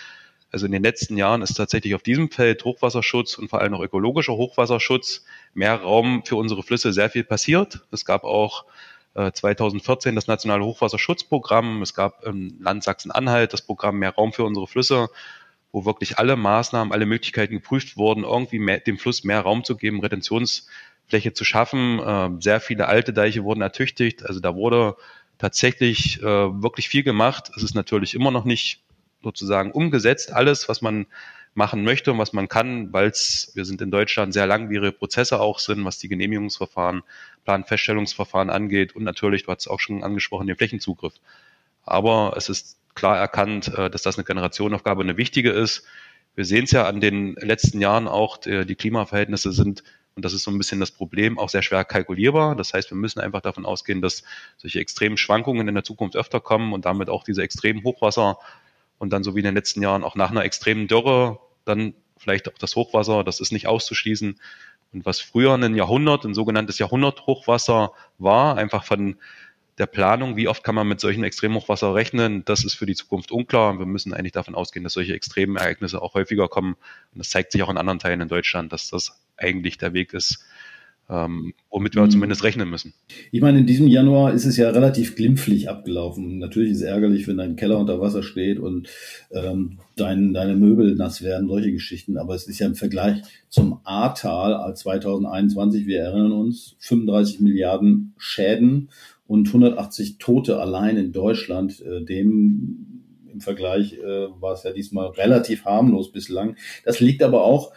Also 0.51 0.67
in 0.67 0.73
den 0.73 0.83
letzten 0.83 1.17
Jahren 1.19 1.43
ist 1.43 1.55
tatsächlich 1.55 1.95
auf 1.95 2.03
diesem 2.03 2.31
Feld 2.31 2.65
Hochwasserschutz 2.65 3.37
und 3.37 3.49
vor 3.49 3.61
allem 3.61 3.75
auch 3.75 3.83
ökologischer 3.83 4.33
Hochwasserschutz 4.33 5.25
mehr 5.55 5.75
Raum 5.75 6.23
für 6.25 6.37
unsere 6.37 6.63
Flüsse 6.63 6.93
sehr 6.93 7.11
viel 7.11 7.25
passiert. 7.25 7.83
Es 7.91 8.05
gab 8.05 8.25
auch 8.25 8.65
2014 9.15 10.13
äh, 10.13 10.15
das 10.15 10.27
Nationale 10.27 10.65
Hochwasserschutzprogramm. 10.65 11.83
Es 11.83 11.95
gab 11.95 12.25
im 12.25 12.57
Land 12.61 12.85
Sachsen-Anhalt 12.85 13.53
das 13.53 13.63
Programm 13.63 13.99
Mehr 13.99 14.15
Raum 14.15 14.33
für 14.33 14.45
unsere 14.45 14.67
Flüsse, 14.67 15.09
wo 15.73 15.85
wirklich 15.85 16.19
alle 16.19 16.37
Maßnahmen, 16.37 16.93
alle 16.93 17.07
Möglichkeiten 17.07 17.55
geprüft 17.55 17.97
wurden, 17.97 18.25
irgendwie 18.25 18.59
mehr, 18.59 18.81
dem 18.81 18.99
Fluss 18.99 19.25
mehr 19.25 19.41
Raum 19.41 19.65
zu 19.65 19.77
geben, 19.77 20.01
Retentionsfläche 21.07 21.33
zu 21.33 21.45
schaffen. 21.45 22.01
Ähm, 22.05 22.41
sehr 22.41 22.61
viele 22.61 22.87
alte 22.87 23.13
Deiche 23.13 23.45
wurden 23.45 23.63
ertüchtigt. 23.63 24.25
Also 24.27 24.41
da 24.41 24.55
wurde 24.55 24.97
tatsächlich 25.39 26.23
äh, 26.23 26.25
wirklich 26.25 26.89
viel 26.89 27.03
gemacht. 27.03 27.51
Es 27.57 27.63
ist 27.63 27.75
natürlich 27.75 28.15
immer 28.15 28.31
noch 28.31 28.45
nicht 28.45 28.83
sozusagen 29.23 29.73
umgesetzt, 29.73 30.33
alles, 30.33 30.69
was 30.69 30.83
man 30.83 31.07
machen 31.55 31.85
möchte 31.85 32.13
und 32.13 32.19
was 32.19 32.33
man 32.33 32.49
kann, 32.49 32.93
weil 32.93 33.09
es, 33.09 33.51
wir 33.55 33.65
sind 33.65 33.81
in 33.81 33.91
Deutschland 33.91 34.35
sehr 34.35 34.47
langwierige 34.47 34.93
Prozesse 34.93 35.41
auch 35.41 35.59
sind, 35.59 35.85
was 35.87 35.99
die 35.99 36.09
Genehmigungsverfahren, 36.09 37.03
Planfeststellungsverfahren 37.45 38.51
angeht 38.51 38.95
und 38.95 39.05
natürlich, 39.05 39.45
du 39.45 39.53
hast 39.53 39.63
es 39.63 39.69
auch 39.69 39.81
schon 39.81 40.05
angesprochen, 40.05 40.47
den 40.47 40.57
Flächenzugriff. 40.57 41.15
Aber 41.83 42.35
es 42.37 42.51
ist 42.51 42.79
klar 42.95 43.17
erkannt, 43.17 43.69
äh, 43.69 43.89
dass 43.89 44.03
das 44.03 44.19
eine 44.19 44.25
Generationenaufgabe, 44.25 45.03
eine 45.03 45.17
wichtige 45.17 45.51
ist. 45.51 45.85
Wir 46.35 46.45
sehen 46.45 46.65
es 46.65 46.73
ja 46.73 46.87
an 46.87 47.01
den 47.01 47.35
letzten 47.37 47.81
Jahren 47.81 48.07
auch, 48.07 48.37
die 48.37 48.75
Klimaverhältnisse 48.75 49.53
sind, 49.53 49.83
und 50.17 50.25
das 50.25 50.33
ist 50.33 50.45
so 50.45 50.51
ein 50.51 50.57
bisschen 50.57 50.81
das 50.81 50.91
Problem, 50.91 51.39
auch 51.39 51.51
sehr 51.51 51.63
schwer 51.63 51.85
kalkulierbar. 51.85 52.57
Das 52.57 52.73
heißt, 52.73 52.91
wir 52.91 52.97
müssen 52.97 53.21
einfach 53.21 53.43
davon 53.43 53.67
ausgehen, 53.67 54.01
dass 54.01 54.25
solche 54.57 54.81
extremen 54.81 55.19
Schwankungen 55.19 55.69
in 55.69 55.75
der 55.75 55.85
Zukunft 55.85 56.17
öfter 56.17 56.41
kommen 56.41 56.73
und 56.73 56.87
damit 56.87 57.11
auch 57.11 57.23
diese 57.23 57.43
extremen 57.43 57.85
Hochwasser 57.85 58.39
und 58.99 59.13
dann 59.13 59.23
so 59.23 59.35
wie 59.35 59.41
in 59.41 59.45
den 59.45 59.55
letzten 59.55 59.83
Jahren 59.83 60.05
auch 60.05 60.15
nach 60.15 60.31
einer 60.31 60.45
extremen 60.45 60.89
Dürre 60.89 61.39
dann 61.67 61.93
vielleicht 62.17 62.49
auch 62.49 62.57
das 62.59 62.77
Hochwasser, 62.77 63.25
das 63.25 63.41
ist 63.41 63.53
nicht 63.53 63.67
auszuschließen. 63.67 64.41
Und 64.95 65.05
was 65.05 65.21
früher 65.21 65.53
ein 65.53 65.75
Jahrhundert, 65.75 66.25
ein 66.25 66.33
sogenanntes 66.33 66.79
Jahrhunderthochwasser 66.79 67.93
war, 68.17 68.57
einfach 68.57 68.85
von 68.85 69.17
der 69.79 69.87
Planung, 69.87 70.37
wie 70.37 70.49
oft 70.49 70.65
kann 70.65 70.75
man 70.75 70.89
mit 70.89 71.01
solchen 71.01 71.23
Extremhochwasser 71.23 71.95
rechnen, 71.95 72.45
das 72.45 72.65
ist 72.65 72.75
für 72.75 72.87
die 72.87 72.95
Zukunft 72.95 73.31
unklar. 73.31 73.79
Wir 73.79 73.87
müssen 73.87 74.15
eigentlich 74.15 74.33
davon 74.33 74.55
ausgehen, 74.55 74.85
dass 74.85 74.95
solche 74.95 75.15
extremen 75.15 75.57
Ereignisse 75.57 76.01
auch 76.01 76.15
häufiger 76.15 76.49
kommen. 76.49 76.75
Und 77.13 77.19
das 77.19 77.29
zeigt 77.29 77.53
sich 77.53 77.63
auch 77.63 77.69
in 77.69 77.77
anderen 77.77 77.99
Teilen 77.99 78.23
in 78.23 78.29
Deutschland, 78.29 78.73
dass 78.73 78.89
das 78.89 79.21
eigentlich 79.37 79.77
der 79.77 79.93
Weg 79.93 80.15
ist, 80.15 80.45
ähm, 81.09 81.55
womit 81.71 81.95
wir 81.95 82.03
mhm. 82.03 82.11
zumindest 82.11 82.43
rechnen 82.43 82.69
müssen. 82.69 82.95
Ich 83.31 83.41
meine, 83.41 83.59
in 83.61 83.67
diesem 83.67 83.87
Januar 83.87 84.33
ist 84.33 84.45
es 84.45 84.57
ja 84.57 84.71
relativ 84.71 85.15
glimpflich 85.15 85.69
abgelaufen. 85.69 86.39
Natürlich 86.39 86.73
ist 86.73 86.79
es 86.79 86.83
ärgerlich, 86.83 87.29
wenn 87.29 87.37
dein 87.37 87.57
Keller 87.57 87.79
unter 87.79 88.01
Wasser 88.01 88.23
steht 88.23 88.59
und 88.59 88.89
ähm, 89.31 89.79
dein, 89.97 90.35
deine 90.35 90.57
Möbel 90.57 90.97
nass 90.97 91.23
werden, 91.23 91.49
solche 91.49 91.73
Geschichten. 91.73 92.19
Aber 92.19 92.35
es 92.35 92.49
ist 92.49 92.59
ja 92.59 92.67
im 92.67 92.75
Vergleich 92.75 93.23
zum 93.49 93.81
Ahrtal 93.85 94.55
als 94.55 94.81
2021, 94.81 95.87
wir 95.87 96.01
erinnern 96.01 96.33
uns, 96.33 96.77
35 96.81 97.41
Milliarden 97.41 98.15
Schäden 98.19 98.91
und 99.29 99.47
180 99.47 100.19
Tote 100.19 100.61
allein 100.61 100.97
in 100.97 101.13
Deutschland. 101.13 101.81
Äh, 101.83 102.05
dem 102.05 103.03
im 103.33 103.41
Vergleich 103.41 103.93
äh, 103.93 104.29
war 104.41 104.55
es 104.55 104.63
ja 104.63 104.73
diesmal 104.73 105.09
relativ 105.09 105.67
harmlos 105.67 106.11
bislang. 106.11 106.57
Das 106.85 107.01
liegt 107.01 107.23
aber 107.23 107.45
auch 107.45 107.73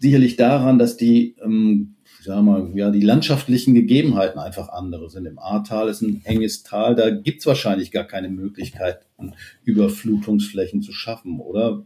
sicherlich 0.00 0.36
daran, 0.36 0.78
dass 0.78 0.96
die 0.96 1.36
ähm, 1.42 1.94
ich 2.20 2.26
sag 2.26 2.42
mal, 2.42 2.70
ja, 2.74 2.90
die 2.90 3.00
landschaftlichen 3.00 3.72
Gegebenheiten 3.72 4.38
einfach 4.38 4.68
andere 4.68 5.08
sind. 5.08 5.24
Im 5.24 5.38
Ahrtal 5.38 5.88
ist 5.88 6.02
ein 6.02 6.20
enges 6.24 6.62
Tal, 6.62 6.94
da 6.94 7.08
gibt's 7.08 7.46
wahrscheinlich 7.46 7.92
gar 7.92 8.04
keine 8.04 8.28
Möglichkeiten, 8.28 9.32
Überflutungsflächen 9.64 10.82
zu 10.82 10.92
schaffen, 10.92 11.40
oder? 11.40 11.82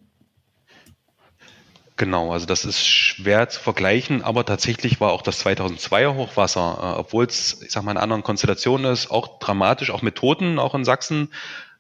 Genau, 1.97 2.33
also 2.33 2.47
das 2.47 2.65
ist 2.65 2.85
schwer 2.85 3.49
zu 3.49 3.61
vergleichen, 3.61 4.23
aber 4.23 4.45
tatsächlich 4.45 5.01
war 5.01 5.13
auch 5.13 5.23
das 5.23 5.47
2002er 5.47 6.17
Hochwasser, 6.17 6.79
äh, 6.83 6.99
obwohl 6.99 7.27
es, 7.27 7.63
ich 7.63 7.71
sag 7.71 7.85
mal, 7.85 7.93
in 7.93 7.99
anderen 7.99 8.25
Konstellationen 8.25 8.93
ist, 8.93 9.13
auch 9.13 9.39
dramatisch, 9.39 9.91
auch 9.93 10.03
mit 10.03 10.17
Toten, 10.17 10.59
auch 10.59 10.75
in 10.75 10.85
Sachsen. 10.85 11.29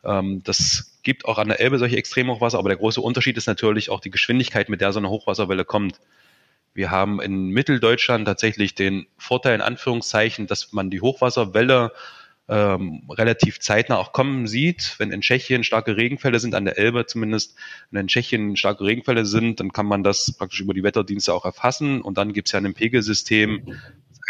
Ähm, 0.05 0.43
das 0.45 1.01
gibt 1.03 1.25
auch 1.25 1.39
an 1.39 1.49
der 1.49 1.59
Elbe 1.59 1.81
solche 1.81 1.97
Extremhochwasser, 1.97 2.61
aber 2.61 2.69
der 2.69 2.79
große 2.79 3.01
Unterschied 3.01 3.37
ist 3.37 3.49
natürlich 3.49 3.91
auch 3.91 3.99
die 3.99 4.11
Geschwindigkeit, 4.11 4.69
mit 4.69 4.81
der 4.81 4.93
so 4.93 5.01
eine 5.01 5.11
Hochwasserwelle 5.11 5.65
kommt. 5.65 5.99
Wir 6.75 6.91
haben 6.91 7.21
in 7.21 7.51
Mitteldeutschland 7.51 8.27
tatsächlich 8.27 8.75
den 8.75 9.07
Vorteil 9.17 9.55
in 9.55 9.61
Anführungszeichen, 9.61 10.47
dass 10.47 10.73
man 10.73 10.91
die 10.91 11.01
Hochwasserwelle 11.01 11.93
ähm, 12.49 13.09
relativ 13.09 13.61
zeitnah 13.61 13.97
auch 13.97 14.13
kommen 14.13 14.47
sieht. 14.47 14.97
Wenn 14.99 15.13
in 15.13 15.23
Tschechien 15.23 15.65
starke 15.65 15.97
Regenfälle 15.97 16.41
sind, 16.41 16.55
an 16.55 16.65
der 16.65 16.77
Elbe 16.77 17.07
zumindest, 17.07 17.55
wenn 17.91 18.03
in 18.03 18.09
Tschechien 18.09 18.57
starke 18.57 18.85
Regenfälle 18.85 19.25
sind, 19.25 19.61
dann 19.61 19.73
kann 19.73 19.87
man 19.87 20.03
das 20.03 20.33
praktisch 20.33 20.61
über 20.61 20.75
die 20.75 20.83
Wetterdienste 20.83 21.33
auch 21.33 21.45
erfassen. 21.45 22.03
Und 22.03 22.19
dann 22.19 22.33
gibt 22.33 22.49
es 22.49 22.53
ja 22.53 22.61
ein 22.61 22.75
Pegelsystem, 22.75 23.79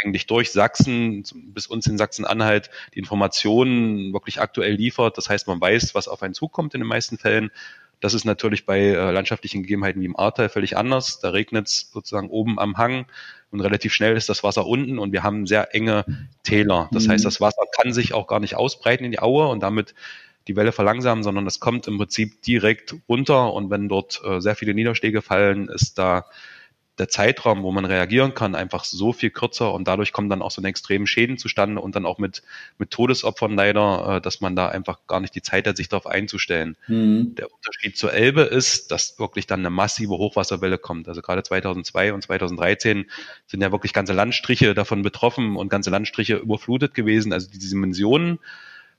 eigentlich 0.03 0.27
durch 0.27 0.53
Sachsen 0.53 1.25
bis 1.55 1.67
uns 1.67 1.87
in 1.87 1.99
Sachsen-Anhalt 1.99 2.71
die 2.95 2.99
Informationen 2.99 4.13
wirklich 4.13 4.41
aktuell 4.41 4.75
liefert. 4.75 5.17
Das 5.19 5.29
heißt, 5.29 5.47
man 5.47 5.61
weiß, 5.61 5.95
was 5.95 6.09
auf 6.09 6.23
einen 6.23 6.35
zukommt 6.35 6.75
in 6.75 6.81
den 6.81 6.89
meisten 6.89 7.19
Fällen. 7.19 7.51
Das 8.05 8.13
ist 8.13 8.27
natürlich 8.27 8.67
bei 8.67 8.81
äh, 8.81 9.11
landschaftlichen 9.13 9.63
Gegebenheiten 9.63 10.03
wie 10.03 10.05
im 10.05 10.15
Ahrtal 10.15 10.51
völlig 10.51 10.77
anders. 10.77 11.21
Da 11.21 11.31
regnet 11.31 11.69
es 11.69 11.91
sozusagen 11.91 12.29
oben 12.29 12.59
am 12.59 12.77
Hang 12.77 13.07
und 13.51 13.63
relativ 13.63 13.95
schnell 13.95 14.15
ist 14.15 14.29
das 14.29 14.43
Wasser 14.45 14.67
unten 14.67 14.99
und 14.99 15.13
wir 15.13 15.23
haben 15.23 15.47
sehr 15.47 15.75
enge 15.75 16.05
Täler. 16.43 16.91
Das 16.93 17.07
mhm. 17.07 17.13
heißt, 17.13 17.25
das 17.25 17.41
Wasser 17.41 17.63
kann 17.81 17.95
sich 17.95 18.13
auch 18.13 18.27
gar 18.27 18.41
nicht 18.41 18.57
ausbreiten 18.57 19.07
in 19.07 19.11
die 19.11 19.21
Aue 19.21 19.49
und 19.49 19.61
damit 19.63 19.95
die 20.49 20.55
Welle 20.55 20.73
verlangsamen, 20.73 21.25
sondern 21.25 21.47
es 21.47 21.61
kommt 21.61 21.89
im 21.89 21.97
Prinzip 21.97 22.43
direkt 22.43 22.95
runter 23.09 23.55
und 23.55 23.71
wenn 23.71 23.89
dort 23.89 24.21
äh, 24.23 24.39
sehr 24.39 24.55
viele 24.55 24.75
Niederschläge 24.75 25.23
fallen, 25.23 25.71
ist 25.71 25.97
da 25.97 26.27
der 26.99 27.09
Zeitraum, 27.09 27.65
wo 27.65 27.73
man 27.73 27.85
reagieren 27.85 28.35
kann, 28.35 28.55
einfach 28.55 28.85
so 28.85 29.13
viel 29.13 29.31
kürzer 29.31 29.73
und 29.73 29.89
dadurch 29.89 30.13
kommen 30.13 30.29
dann 30.29 30.43
auch 30.43 30.53
so 30.53 30.61
eine 30.61 30.69
extremen 30.69 31.07
Schäden 31.07 31.39
zustande 31.39 31.81
und 31.81 31.97
dann 31.97 32.07
auch 32.07 32.19
mit, 32.19 32.43
mit 32.79 32.91
Todesopfern 32.91 33.57
leider, 33.57 34.17
äh, 34.17 34.21
dass 34.21 34.41
man 34.41 34.55
da 34.55 34.69
einfach 34.69 35.01
gar 35.09 35.21
nicht 35.21 35.35
die 35.35 35.43
Zeit 35.43 35.67
hat, 35.67 35.77
sich 35.77 35.89
darauf 35.89 36.07
einzustellen. 36.07 36.77
Mhm. 36.87 37.35
Der 37.35 37.53
Unterschied 37.53 37.97
zur 37.97 38.13
Elbe 38.13 38.43
ist, 38.43 38.93
dass 38.93 39.19
wirklich 39.19 39.47
dann 39.47 39.61
eine 39.61 39.71
massive 39.71 40.13
Hochwasserwelle 40.13 40.79
kommt. 40.79 41.09
Also 41.09 41.21
gerade 41.21 41.43
2002 41.43 42.13
und 42.13 42.23
2013 42.23 43.11
sind 43.47 43.61
ja 43.61 43.73
wirklich 43.73 43.93
ganze 43.93 44.13
Landstriche 44.13 44.75
davon 44.75 45.03
betroffen 45.03 45.57
und 45.57 45.69
ganze 45.69 45.91
Landstriche 45.91 46.37
überflutet 46.37 46.95
gewesen. 46.95 47.33
Also 47.33 47.51
die 47.51 47.59
Dimensionen 47.59 48.39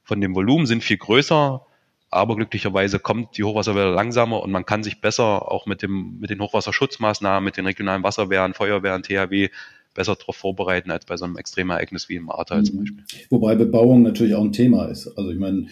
von 0.03 0.19
dem 0.19 0.35
Volumen 0.35 0.65
sind 0.65 0.83
viel 0.83 0.97
größer 0.97 1.65
aber 2.15 2.35
glücklicherweise 2.35 2.99
kommt 2.99 3.37
die 3.37 3.43
Hochwasserwelle 3.43 3.93
langsamer 3.93 4.41
und 4.41 4.51
man 4.51 4.65
kann 4.65 4.83
sich 4.83 5.01
besser 5.01 5.51
auch 5.51 5.65
mit, 5.65 5.81
dem, 5.81 6.17
mit 6.19 6.29
den 6.29 6.39
Hochwasserschutzmaßnahmen, 6.39 7.43
mit 7.43 7.57
den 7.57 7.65
regionalen 7.65 8.03
Wasserwehren, 8.03 8.53
Feuerwehren, 8.53 9.03
THW 9.03 9.49
besser 9.93 10.15
darauf 10.15 10.35
vorbereiten 10.35 10.91
als 10.91 11.05
bei 11.05 11.17
so 11.17 11.25
einem 11.25 11.37
Extremereignis 11.37 12.09
wie 12.09 12.15
im 12.15 12.29
Ahrtal 12.29 12.63
zum 12.63 12.75
mhm. 12.75 12.79
Beispiel. 12.79 13.03
Wobei 13.29 13.55
Bebauung 13.55 14.03
natürlich 14.03 14.35
auch 14.35 14.43
ein 14.43 14.51
Thema 14.51 14.85
ist. 14.85 15.07
Also 15.17 15.31
ich 15.31 15.39
meine, 15.39 15.67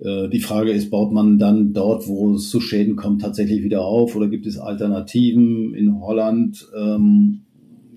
äh, 0.00 0.28
die 0.28 0.40
Frage 0.40 0.72
ist, 0.72 0.90
baut 0.90 1.12
man 1.12 1.38
dann 1.38 1.72
dort, 1.72 2.06
wo 2.06 2.34
es 2.34 2.50
zu 2.50 2.60
Schäden 2.60 2.96
kommt, 2.96 3.22
tatsächlich 3.22 3.62
wieder 3.62 3.82
auf 3.82 4.14
oder 4.16 4.28
gibt 4.28 4.46
es 4.46 4.58
Alternativen? 4.58 5.74
In 5.74 6.00
Holland 6.00 6.66
ähm, 6.76 7.44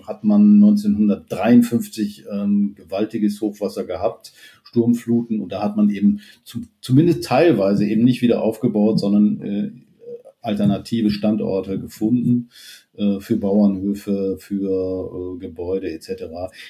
hat 0.08 0.24
man 0.24 0.56
1953 0.56 2.26
ähm, 2.32 2.76
gewaltiges 2.76 3.42
Hochwasser 3.42 3.84
gehabt 3.84 4.34
Sturmfluten 4.64 5.42
und 5.42 5.52
da 5.52 5.62
hat 5.62 5.76
man 5.76 5.90
eben 5.90 6.22
zu, 6.44 6.62
zumindest 6.80 7.26
teilweise 7.26 7.86
eben 7.86 8.04
nicht 8.04 8.22
wieder 8.22 8.42
aufgebaut, 8.42 9.00
sondern 9.00 9.42
äh, 9.42 9.72
alternative 10.42 11.12
Standorte 11.12 11.78
gefunden. 11.78 12.50
äh, 12.98 13.20
für 13.20 13.38
Bauernhöfe, 13.38 14.38
für 14.40 15.36
äh, 15.36 15.40
Gebäude 15.40 15.92
etc. 15.92 16.24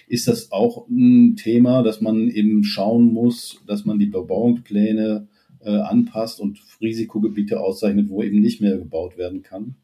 Ist 0.07 0.27
das 0.27 0.51
auch 0.51 0.87
ein 0.87 1.35
Thema, 1.35 1.83
dass 1.83 2.01
man 2.01 2.29
eben 2.29 2.63
schauen 2.63 3.11
muss, 3.13 3.61
dass 3.67 3.85
man 3.85 3.99
die 3.99 4.05
Bebauungspläne 4.07 5.27
äh, 5.63 5.69
anpasst 5.69 6.39
und 6.39 6.59
Risikogebiete 6.79 7.59
auszeichnet, 7.59 8.09
wo 8.09 8.23
eben 8.23 8.39
nicht 8.39 8.61
mehr 8.61 8.77
gebaut 8.77 9.17
werden 9.17 9.41
kann? 9.43 9.75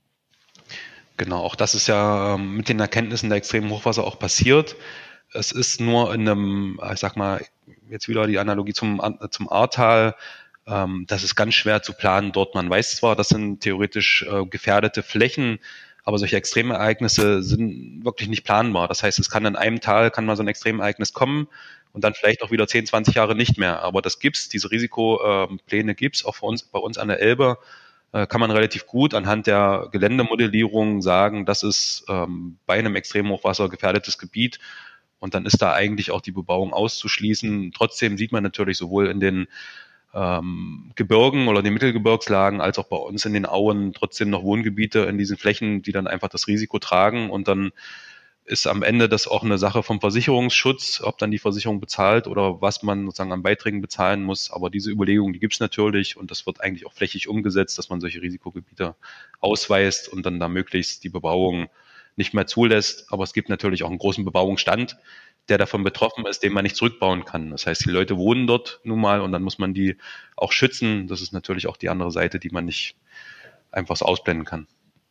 Genau, 1.17 1.39
auch 1.39 1.55
das 1.55 1.73
ist 1.73 1.87
ja 1.87 2.35
ähm, 2.35 2.55
mit 2.55 2.69
den 2.69 2.79
Erkenntnissen 2.79 3.29
der 3.29 3.37
extremen 3.39 3.71
Hochwasser 3.71 4.03
auch 4.03 4.19
passiert. 4.19 4.75
Es 5.33 5.51
ist 5.51 5.81
nur 5.81 6.13
in 6.13 6.29
einem, 6.29 6.79
ich 6.93 6.99
sag 6.99 7.17
mal, 7.17 7.43
jetzt 7.89 8.07
wieder 8.07 8.27
die 8.27 8.39
Analogie 8.39 8.73
zum, 8.73 9.01
zum 9.31 9.49
Ahrtal, 9.51 10.15
ähm, 10.67 11.05
das 11.07 11.23
ist 11.23 11.35
ganz 11.35 11.55
schwer 11.55 11.81
zu 11.81 11.93
planen 11.93 12.31
dort. 12.31 12.53
Man 12.55 12.69
weiß 12.69 12.97
zwar, 12.97 13.15
das 13.15 13.29
sind 13.29 13.61
theoretisch 13.61 14.23
äh, 14.29 14.45
gefährdete 14.45 15.01
Flächen, 15.01 15.59
aber 16.03 16.19
solche 16.19 16.37
Extremereignisse 16.37 17.41
sind 17.41 18.05
wirklich 18.05 18.29
nicht 18.29 18.43
planbar. 18.45 18.87
Das 18.87 19.01
heißt, 19.03 19.17
es 19.19 19.29
kann 19.29 19.45
in 19.45 19.55
einem 19.55 19.81
Tal, 19.81 20.11
kann 20.11 20.25
mal 20.25 20.35
so 20.37 20.43
ein 20.43 20.47
Extremereignis 20.47 21.13
kommen 21.13 21.47
und 21.93 22.03
dann 22.03 22.13
vielleicht 22.13 22.43
auch 22.43 22.51
wieder 22.51 22.67
10, 22.67 22.85
20 22.85 23.15
Jahre 23.15 23.35
nicht 23.35 23.57
mehr. 23.57 23.81
Aber 23.81 24.01
das 24.03 24.19
gibt's, 24.19 24.49
diese 24.49 24.69
Risikopläne 24.71 25.95
gibt's 25.95 26.23
auch 26.25 26.35
für 26.35 26.45
uns, 26.45 26.63
bei 26.63 26.79
uns 26.79 26.97
an 26.99 27.07
der 27.07 27.19
Elbe 27.19 27.57
äh, 27.59 27.86
kann 28.11 28.39
man 28.39 28.51
relativ 28.51 28.87
gut 28.87 29.13
anhand 29.13 29.47
der 29.47 29.89
Geländemodellierung 29.91 31.01
sagen, 31.01 31.45
das 31.45 31.63
ist 31.63 32.05
ähm, 32.07 32.57
bei 32.65 32.79
einem 32.79 32.95
Extremhochwasser 32.95 33.69
gefährdetes 33.69 34.17
Gebiet 34.17 34.59
und 35.19 35.33
dann 35.33 35.45
ist 35.45 35.61
da 35.61 35.73
eigentlich 35.73 36.11
auch 36.11 36.21
die 36.21 36.31
Bebauung 36.31 36.73
auszuschließen. 36.73 37.71
Trotzdem 37.75 38.17
sieht 38.17 38.31
man 38.31 38.43
natürlich 38.43 38.77
sowohl 38.77 39.07
in 39.07 39.19
den 39.19 39.47
ähm, 40.13 40.91
Gebirgen 40.95 41.47
oder 41.47 41.61
den 41.61 41.73
Mittelgebirgslagen 41.73 42.61
als 42.61 42.79
auch 42.79 42.87
bei 42.87 42.97
uns 42.97 43.25
in 43.25 43.33
den 43.33 43.45
Auen 43.45 43.93
trotzdem 43.93 44.29
noch 44.29 44.43
Wohngebiete 44.43 44.99
in 44.99 45.17
diesen 45.17 45.37
Flächen, 45.37 45.81
die 45.81 45.91
dann 45.91 46.07
einfach 46.07 46.29
das 46.29 46.47
Risiko 46.47 46.79
tragen 46.79 47.29
und 47.29 47.47
dann 47.47 47.71
ist 48.47 48.65
am 48.65 48.81
Ende 48.81 49.09
das 49.09 49.27
auch 49.27 49.43
eine 49.43 49.57
Sache 49.57 49.83
vom 49.83 49.99
Versicherungsschutz, 49.99 51.01
ob 51.03 51.17
dann 51.17 51.31
die 51.31 51.37
Versicherung 51.37 51.81
bezahlt 51.81 52.27
oder 52.27 52.61
was 52.61 52.81
man 52.81 53.05
sozusagen 53.05 53.33
an 53.33 53.43
Beiträgen 53.43 53.81
bezahlen 53.81 54.23
muss. 54.23 54.51
Aber 54.51 54.69
diese 54.69 54.89
Überlegung, 54.89 55.33
die 55.33 55.39
gibt 55.39 55.53
es 55.53 55.59
natürlich 55.59 56.15
und 56.15 56.31
das 56.31 56.45
wird 56.45 56.61
eigentlich 56.61 56.85
auch 56.85 56.93
flächig 56.93 57.27
umgesetzt, 57.27 57.77
dass 57.77 57.89
man 57.89 57.99
solche 57.99 58.21
Risikogebiete 58.21 58.95
ausweist 59.41 60.07
und 60.07 60.25
dann 60.25 60.39
da 60.39 60.47
möglichst 60.47 61.03
die 61.03 61.09
Bebauung 61.09 61.67
nicht 62.15 62.33
mehr 62.33 62.47
zulässt. 62.47 63.11
Aber 63.11 63.25
es 63.25 63.33
gibt 63.33 63.49
natürlich 63.49 63.83
auch 63.83 63.89
einen 63.89 63.99
großen 63.99 64.23
Bebauungsstand, 64.23 64.95
der 65.49 65.57
davon 65.57 65.83
betroffen 65.83 66.25
ist, 66.25 66.41
den 66.41 66.53
man 66.53 66.63
nicht 66.63 66.77
zurückbauen 66.77 67.25
kann. 67.25 67.51
Das 67.51 67.65
heißt, 67.65 67.85
die 67.85 67.91
Leute 67.91 68.15
wohnen 68.15 68.47
dort 68.47 68.79
nun 68.85 69.01
mal 69.01 69.19
und 69.19 69.33
dann 69.33 69.43
muss 69.43 69.59
man 69.59 69.73
die 69.73 69.97
auch 70.37 70.53
schützen. 70.53 71.07
Das 71.07 71.21
ist 71.21 71.33
natürlich 71.33 71.67
auch 71.67 71.75
die 71.75 71.89
andere 71.89 72.11
Seite, 72.11 72.39
die 72.39 72.49
man 72.49 72.63
nicht 72.63 72.95
einfach 73.71 73.97
so 73.97 74.05
ausblenden 74.05 74.45
kann. 74.45 74.67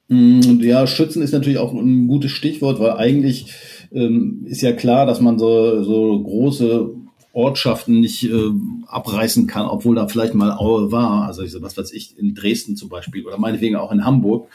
Mm, 0.09 0.61
ja, 0.61 0.87
schützen 0.87 1.23
ist 1.23 1.33
natürlich 1.33 1.59
auch 1.59 1.73
ein 1.73 2.07
gutes 2.07 2.31
Stichwort, 2.31 2.79
weil 2.79 2.93
eigentlich 2.93 3.53
ähm, 3.93 4.45
ist 4.47 4.63
ja 4.63 4.73
klar, 4.73 5.07
dass 5.07 5.21
man 5.21 5.39
so, 5.39 5.83
so 5.83 6.23
große 6.23 6.95
Ortschaften 7.37 8.01
nicht 8.01 8.25
äh, 8.25 8.51
abreißen 8.87 9.47
kann, 9.47 9.67
obwohl 9.67 9.95
da 9.97 10.09
vielleicht 10.09 10.35
mal 10.35 10.53
Aue 10.53 10.91
war. 10.91 11.27
Also 11.27 11.43
was 11.61 11.77
weiß 11.77 11.93
ich, 11.93 12.19
in 12.19 12.35
Dresden 12.35 12.77
zum 12.77 12.89
Beispiel 12.89 13.27
oder 13.27 13.37
meinetwegen 13.37 13.77
auch 13.77 13.93
in 13.93 14.07
Hamburg, 14.07 14.49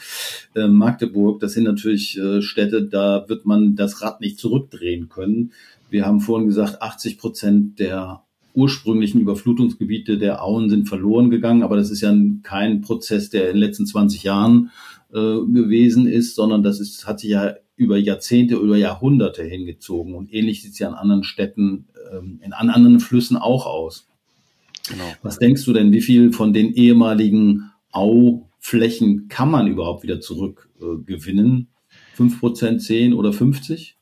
äh, 0.56 0.66
Magdeburg, 0.66 1.38
das 1.38 1.52
sind 1.52 1.64
natürlich 1.64 2.18
äh, 2.18 2.42
Städte, 2.42 2.82
da 2.82 3.24
wird 3.28 3.46
man 3.46 3.76
das 3.76 4.02
Rad 4.02 4.20
nicht 4.20 4.38
zurückdrehen 4.38 5.08
können. 5.08 5.52
Wir 5.90 6.06
haben 6.06 6.20
vorhin 6.20 6.48
gesagt, 6.48 6.82
80 6.82 7.18
Prozent 7.18 7.78
der 7.78 8.22
ursprünglichen 8.54 9.20
Überflutungsgebiete 9.20 10.18
der 10.18 10.42
Auen 10.42 10.68
sind 10.68 10.88
verloren 10.88 11.30
gegangen, 11.30 11.62
aber 11.62 11.76
das 11.76 11.90
ist 11.90 12.00
ja 12.00 12.12
kein 12.42 12.80
Prozess, 12.80 13.30
der 13.30 13.46
in 13.46 13.56
den 13.56 13.60
letzten 13.60 13.86
20 13.86 14.24
Jahren 14.24 14.70
äh, 15.12 15.16
gewesen 15.16 16.06
ist, 16.06 16.34
sondern 16.34 16.62
das 16.62 16.80
ist, 16.80 17.06
hat 17.06 17.20
sich 17.20 17.30
ja 17.30 17.54
über 17.76 17.96
Jahrzehnte, 17.96 18.56
über 18.56 18.76
Jahrhunderte 18.76 19.42
hingezogen. 19.42 20.14
Und 20.14 20.32
ähnlich 20.32 20.62
sieht 20.62 20.72
es 20.72 20.78
ja 20.78 20.88
an 20.88 20.94
anderen 20.94 21.24
Städten, 21.24 21.88
ähm, 22.12 22.40
in 22.42 22.52
anderen 22.52 23.00
Flüssen 23.00 23.36
auch 23.36 23.66
aus. 23.66 24.08
Genau. 24.88 25.12
Was 25.22 25.38
denkst 25.38 25.64
du 25.64 25.72
denn, 25.72 25.92
wie 25.92 26.00
viel 26.00 26.32
von 26.32 26.52
den 26.52 26.72
ehemaligen 26.74 27.70
Auflächen 27.90 29.28
kann 29.28 29.50
man 29.50 29.66
überhaupt 29.66 30.02
wieder 30.02 30.20
zurückgewinnen? 30.20 31.68
Äh, 32.18 32.22
5%, 32.22 32.78
10 32.78 33.14
oder 33.14 33.32
50? 33.32 33.96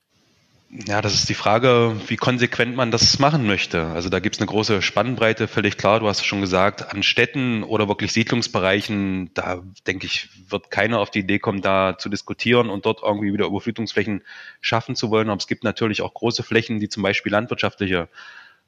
Ja, 0.72 1.02
das 1.02 1.14
ist 1.14 1.28
die 1.28 1.35
Frage, 1.35 1.96
wie 2.06 2.16
konsequent 2.16 2.76
man 2.76 2.92
das 2.92 3.18
machen 3.18 3.44
möchte. 3.44 3.87
Also 3.87 4.09
da 4.09 4.20
gibt 4.20 4.37
es 4.37 4.40
eine 4.40 4.46
große 4.46 4.83
Spannbreite, 4.83 5.48
völlig 5.48 5.76
klar, 5.76 5.98
du 5.98 6.06
hast 6.06 6.20
es 6.20 6.26
schon 6.26 6.40
gesagt, 6.40 6.94
an 6.94 7.02
Städten 7.02 7.64
oder 7.64 7.88
wirklich 7.88 8.12
Siedlungsbereichen, 8.12 9.35
da 9.35 9.64
denke 9.88 10.06
ich, 10.06 10.28
wird 10.48 10.70
keiner 10.70 11.00
auf 11.00 11.11
die 11.11 11.20
Idee 11.20 11.40
kommen, 11.40 11.61
da 11.61 11.98
zu 11.98 12.09
diskutieren 12.09 12.70
und 12.70 12.87
dort 12.87 13.02
irgendwie 13.02 13.33
wieder 13.33 13.46
Überflutungsflächen 13.46 14.22
schaffen 14.61 14.94
zu 14.94 15.11
wollen. 15.11 15.28
Aber 15.28 15.38
es 15.38 15.48
gibt 15.48 15.64
natürlich 15.64 16.02
auch 16.02 16.14
große 16.14 16.44
Flächen, 16.44 16.78
die 16.78 16.88
zum 16.88 17.02
Beispiel 17.02 17.33
landwirtschaftliche 17.33 18.09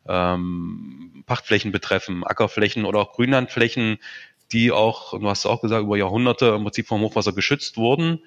ähm, 0.08 1.22
Pachtflächen 1.26 1.70
betreffen, 1.70 2.24
Ackerflächen 2.24 2.84
oder 2.84 2.98
auch 2.98 3.12
Grünlandflächen, 3.12 3.98
die 4.50 4.72
auch, 4.72 5.16
du 5.16 5.28
hast 5.28 5.46
auch 5.46 5.62
gesagt, 5.62 5.84
über 5.84 5.96
Jahrhunderte 5.96 6.46
im 6.46 6.64
Prinzip 6.64 6.88
vom 6.88 7.00
Hochwasser 7.02 7.32
geschützt 7.32 7.76
wurden, 7.76 8.24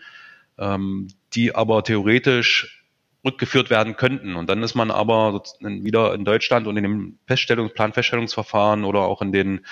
ähm, 0.57 1.09
die 1.33 1.53
aber 1.53 1.83
theoretisch 1.83 2.84
rückgeführt 3.25 3.69
werden 3.69 3.95
könnten. 3.95 4.35
Und 4.35 4.49
dann 4.49 4.61
ist 4.63 4.75
man 4.75 4.91
aber 4.91 5.41
wieder 5.61 6.13
in 6.13 6.25
Deutschland 6.25 6.67
und 6.67 6.77
in 6.77 6.83
dem 6.83 7.19
Feststellungs 7.25 7.73
Planfeststellungsverfahren 7.73 8.85
oder 8.85 9.01
auch 9.01 9.21
in 9.21 9.31
den 9.31 9.65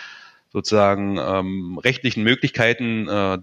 sozusagen 0.52 1.18
ähm, 1.18 1.80
rechtlichen 1.84 2.24
Möglichkeiten, 2.24 3.08
äh, 3.08 3.38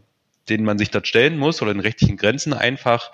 denen 0.49 0.65
man 0.65 0.79
sich 0.79 0.91
dort 0.91 1.07
stellen 1.07 1.39
muss 1.39 1.63
oder 1.63 1.71
in 1.71 1.81
rechtlichen 1.81 2.17
Grenzen 2.17 2.53
einfach, 2.53 3.13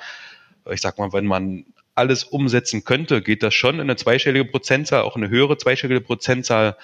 ich 0.70 0.80
sag 0.80 0.98
mal, 0.98 1.12
wenn 1.12 1.26
man 1.26 1.66
alles 1.94 2.24
umsetzen 2.24 2.85
könnte, 2.85 3.22
geht 3.22 3.42
das 3.42 3.54
schon 3.54 3.76
in 3.76 3.82
eine 3.82 3.96
zweistellige 3.96 4.44
Prozentzahl, 4.44 5.02
auch 5.02 5.16
eine 5.16 5.30
höhere 5.30 5.56
zweistellige 5.56 6.02
Prozentzahl. 6.02 6.76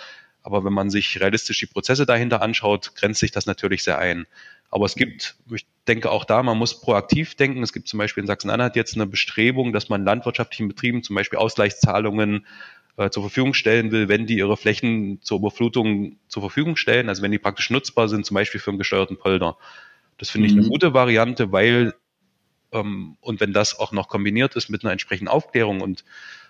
Aber 0.43 0.65
wenn 0.65 0.73
man 0.73 0.91
sich 0.91 1.21
realistisch 1.21 1.59
die 1.61 1.67
Prozesse 1.67 2.07
dahinter 2.07 2.43
anschaut, 2.43 2.95
grenzt 2.97 3.21
sich 3.21 3.31
das 3.31 3.47
natürlich 3.47 3.85
sehr 3.85 3.99
ein. 3.99 4.27
Aber 4.73 4.87
es 4.87 4.95
gibt, 4.95 5.37
ich 5.55 5.67
denke 5.87 6.11
auch 6.11 6.25
da, 6.25 6.43
man 6.43 6.57
muss 6.57 6.81
proaktiv 6.81 7.35
denken. 7.35 7.63
Es 7.63 7.75
gibt 7.75 7.89
zum 7.89 7.99
Beispiel 7.99 8.23
in 8.23 8.27
Sachsen-Anhalt 8.27 8.75
jetzt 8.75 8.95
eine 8.95 9.07
Bestrebung, 9.07 9.75
dass 9.75 9.91
man 9.91 10.03
landwirtschaftlichen 10.03 10.67
Betrieben 10.67 11.03
zum 11.03 11.15
Beispiel 11.15 11.39
Ausgleichszahlungen 11.39 12.47
äh, 12.97 13.11
zur 13.11 13.23
Verfügung 13.23 13.53
stellen 13.53 13.93
will, 13.93 14.09
wenn 14.09 14.27
die 14.27 14.39
ihre 14.39 14.57
Flächen 14.57 15.21
zur 15.21 15.41
Überflutung 15.41 16.17
zur 16.27 16.43
Verfügung 16.43 16.77
stellen, 16.77 17.11
also 17.11 17.21
wenn 17.21 17.31
die 17.31 17.39
praktisch 17.39 17.69
nutzbar 17.69 18.09
sind, 18.09 18.25
zum 18.25 18.35
Beispiel 18.35 18.61
für 18.61 18.71
einen 18.71 18.79
gesteuerten 18.79 19.19
Polder. 19.19 19.59
Das 20.17 20.31
finde 20.31 20.47
ich 20.47 20.55
eine 20.55 20.63
mhm. 20.63 20.71
gute 20.71 20.95
Variante, 20.95 21.53
weil 21.53 21.93
ähm, 22.73 23.19
und 23.21 23.41
wenn 23.41 23.53
das 23.53 23.79
auch 23.79 23.93
noch 23.93 24.09
kombiniert 24.09 24.57
ist 24.57 24.71
mit 24.71 24.85
einer 24.85 24.93
entsprechenden 24.93 25.29
Aufklärung 25.29 25.83
und 25.83 26.03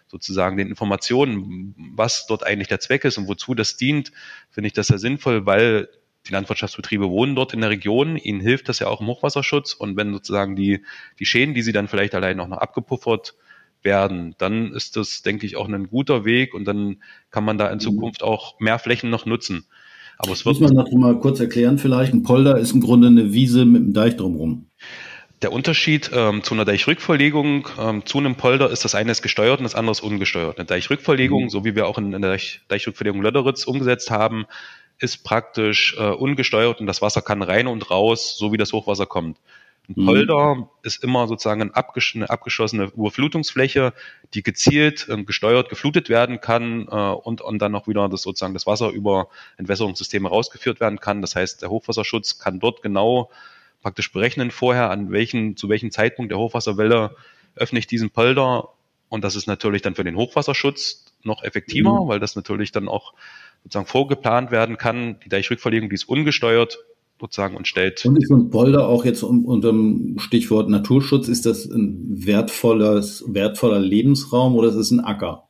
sozusagen 0.07 0.57
den 0.57 0.69
Informationen, 0.69 1.75
was 1.97 2.29
dort 2.29 2.47
eigentlich 2.47 2.69
der 2.69 2.79
Zweck 2.79 3.05
ist 3.05 3.19
und 3.19 3.27
wozu 3.27 3.57
das 3.57 3.77
dient, 3.77 4.13
finde 4.51 4.69
ich 4.69 4.75
das 4.75 4.87
sehr 4.87 4.99
sinnvoll, 4.99 5.45
weil 5.45 5.89
die 6.27 6.33
Landwirtschaftsbetriebe 6.33 7.09
wohnen 7.09 7.35
dort 7.35 7.53
in 7.53 7.61
der 7.61 7.71
Region, 7.71 8.17
ihnen 8.17 8.41
hilft 8.41 8.69
das 8.69 8.79
ja 8.79 8.89
auch 8.89 9.01
im 9.01 9.09
Hochwasserschutz 9.09 9.75
und 9.75 9.97
wenn 9.97 10.13
sozusagen 10.13 10.57
die, 10.57 10.85
die 11.19 11.27
Schäden, 11.27 11.55
die 11.55 11.63
sie 11.63 11.73
dann 11.73 11.89
vielleicht 11.89 12.15
allein 12.15 12.39
auch 12.41 12.49
noch 12.49 12.59
abgepuffert 12.59 13.35
werden, 13.83 14.35
dann 14.39 14.73
ist 14.73 14.97
das, 14.97 15.23
denke 15.23 15.47
ich, 15.47 15.57
auch 15.57 15.69
ein 15.69 15.89
guter 15.89 16.25
Weg 16.25 16.55
und 16.55 16.65
dann 16.65 17.03
kann 17.31 17.45
man 17.45 17.59
da 17.59 17.69
in 17.69 17.77
mhm. 17.77 17.81
Zukunft 17.81 18.23
auch 18.23 18.59
mehr 18.61 18.79
Flächen 18.79 19.11
noch 19.11 19.27
nutzen. 19.27 19.65
Aber 20.19 20.33
es 20.33 20.45
wird. 20.45 20.61
Muss 20.61 20.73
man 20.73 20.85
noch 20.85 20.93
mal 20.93 21.19
kurz 21.19 21.41
erklären 21.41 21.79
vielleicht. 21.79 22.13
Ein 22.13 22.23
Polder 22.23 22.59
ist 22.59 22.73
im 22.73 22.81
Grunde 22.81 23.09
eine 23.09 23.33
Wiese 23.33 23.65
mit 23.65 23.83
einem 23.83 23.93
Deich 23.93 24.17
drumherum. 24.17 24.67
Der 25.41 25.53
Unterschied 25.53 26.11
ähm, 26.15 26.45
zu 26.45 26.55
einer 26.55 26.65
Deichrückverlegung 26.65 27.67
ähm, 27.81 28.07
zu 28.07 28.19
einem 28.19 28.37
Polder 28.37 28.71
ist, 28.71 28.85
das 28.85 28.95
eine 28.95 29.11
ist 29.11 29.23
gesteuert 29.23 29.59
und 29.59 29.65
das 29.65 29.75
andere 29.75 29.91
ist 29.91 30.01
ungesteuert. 30.01 30.59
Eine 30.59 30.67
Deichrückverlegung, 30.67 31.45
mhm. 31.45 31.49
so 31.49 31.65
wie 31.65 31.75
wir 31.75 31.89
auch 31.89 31.99
in, 31.99 32.13
in 32.13 32.23
der 32.23 32.31
Deich, 32.31 32.61
Deichrückverlegung 32.69 33.21
Löderitz 33.21 33.65
umgesetzt 33.65 34.13
haben, 34.13 34.47
ist 35.03 35.25
praktisch 35.25 35.97
äh, 35.99 36.11
ungesteuert 36.11 36.81
und 36.81 36.87
das 36.87 37.03
Wasser 37.03 37.23
kann 37.23 37.43
rein 37.43 37.67
und 37.67 37.91
raus, 37.91 38.37
so 38.39 38.53
wie 38.53 38.57
das 38.57 38.73
Hochwasser 38.73 39.07
kommt. 39.07 39.39
Ein 39.89 39.95
mhm. 39.97 40.07
Polder 40.07 40.55
mhm. 40.55 40.67
ist 40.83 41.03
immer 41.03 41.27
sozusagen 41.27 41.63
eine, 41.63 41.75
abgesch 41.75 42.15
eine 42.15 42.31
abgeschlossene 42.31 42.93
Überflutungsfläche, 42.97 43.93
die 44.35 44.43
gezielt 44.43 45.09
äh, 45.09 45.23
gesteuert 45.25 45.69
geflutet 45.69 46.09
werden 46.09 46.41
kann 46.41 46.87
äh, 46.89 46.95
und, 46.95 47.41
und 47.41 47.59
dann 47.59 47.73
noch 47.73 47.89
wieder 47.89 48.09
das 48.09 48.23
sozusagen 48.23 48.55
das 48.55 48.67
Wasser 48.67 48.91
über 48.91 49.29
Entwässerungssysteme 49.57 50.29
rausgeführt 50.29 50.79
werden 50.79 51.01
kann. 51.01 51.21
Das 51.21 51.35
heißt, 51.35 51.63
der 51.63 51.71
Hochwasserschutz 51.71 52.39
kann 52.39 52.61
dort 52.61 52.83
genau 52.83 53.31
praktisch 53.83 54.13
berechnen 54.13 54.53
vorher, 54.53 54.91
an 54.91 55.11
welchen, 55.11 55.57
zu 55.57 55.69
welchem 55.69 55.91
Zeitpunkt 55.91 56.31
der 56.31 56.39
Hochwasserwelle 56.39 57.17
öffne 57.57 57.81
ich 57.81 57.89
diesen 57.89 58.11
Polder. 58.11 58.69
Und 59.09 59.25
das 59.25 59.35
ist 59.35 59.49
natürlich 59.49 59.83
dann 59.83 59.97
für 59.97 60.05
den 60.05 60.17
Hochwasserschutz 60.17 61.07
noch 61.25 61.43
effektiver, 61.43 62.05
mhm. 62.05 62.09
weil 62.09 62.21
das 62.21 62.37
natürlich 62.37 62.71
dann 62.71 62.89
auch 62.89 63.15
sozusagen 63.65 63.87
vorgeplant 63.87 64.51
werden 64.51 64.79
kann. 64.79 65.19
Die 65.25 65.29
Deichrückverlegung, 65.29 65.89
die 65.89 65.95
ist 65.95 66.09
ungesteuert 66.09 66.79
sozusagen 67.21 67.57
und 67.57 67.69
stellt. 67.69 68.05
Und 68.05 68.17
ist 68.17 68.29
so 68.29 68.37
ein 68.37 68.51
Polder 68.51 68.89
auch 68.89 69.05
jetzt 69.05 69.23
unter 69.23 69.71
dem 69.71 70.19
Stichwort 70.19 70.69
Naturschutz, 70.69 71.29
ist 71.29 71.47
das 71.47 71.67
ein 71.67 72.27
wertvolles, 72.27 73.25
wertvoller 73.29 73.79
Lebensraum 73.79 74.57
oder 74.57 74.69
ist 74.69 74.75
es 74.75 74.91
ein 74.91 75.01
Acker? 75.01 75.49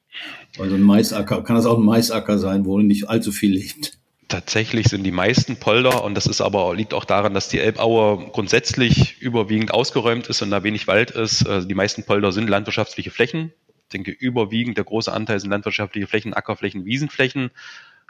Also 0.59 0.75
ein 0.75 0.83
Maisacker, 0.83 1.43
kann 1.43 1.57
das 1.57 1.65
auch 1.65 1.79
ein 1.79 1.85
Maisacker 1.85 2.39
sein, 2.39 2.67
wo 2.67 2.79
nicht 2.79 3.09
allzu 3.09 3.33
viel 3.33 3.53
lebt? 3.53 3.99
Tatsächlich 4.29 4.89
sind 4.89 5.05
die 5.05 5.13
meisten 5.13 5.57
Polder, 5.57 6.05
und 6.05 6.15
das 6.15 6.27
ist 6.27 6.43
aber, 6.43 6.75
liegt 6.75 6.95
auch 6.95 7.05
daran, 7.05 7.35
dass 7.35 7.49
die 7.49 7.59
Elbaue 7.59 8.31
grundsätzlich 8.33 9.21
überwiegend 9.21 9.73
ausgeräumt 9.73 10.27
ist 10.27 10.43
und 10.43 10.51
da 10.51 10.63
wenig 10.63 10.87
Wald 10.87 11.11
ist. 11.11 11.47
Also 11.47 11.67
die 11.67 11.75
meisten 11.75 12.05
Polder 12.05 12.33
sind 12.33 12.49
landwirtschaftliche 12.49 13.11
Flächen. 13.11 13.53
Ich 13.85 13.89
denke, 13.93 14.11
überwiegend 14.11 14.77
der 14.77 14.85
große 14.85 15.13
Anteil 15.13 15.41
sind 15.41 15.51
landwirtschaftliche 15.51 16.07
Flächen, 16.07 16.33
Ackerflächen, 16.35 16.85
Wiesenflächen, 16.85 17.51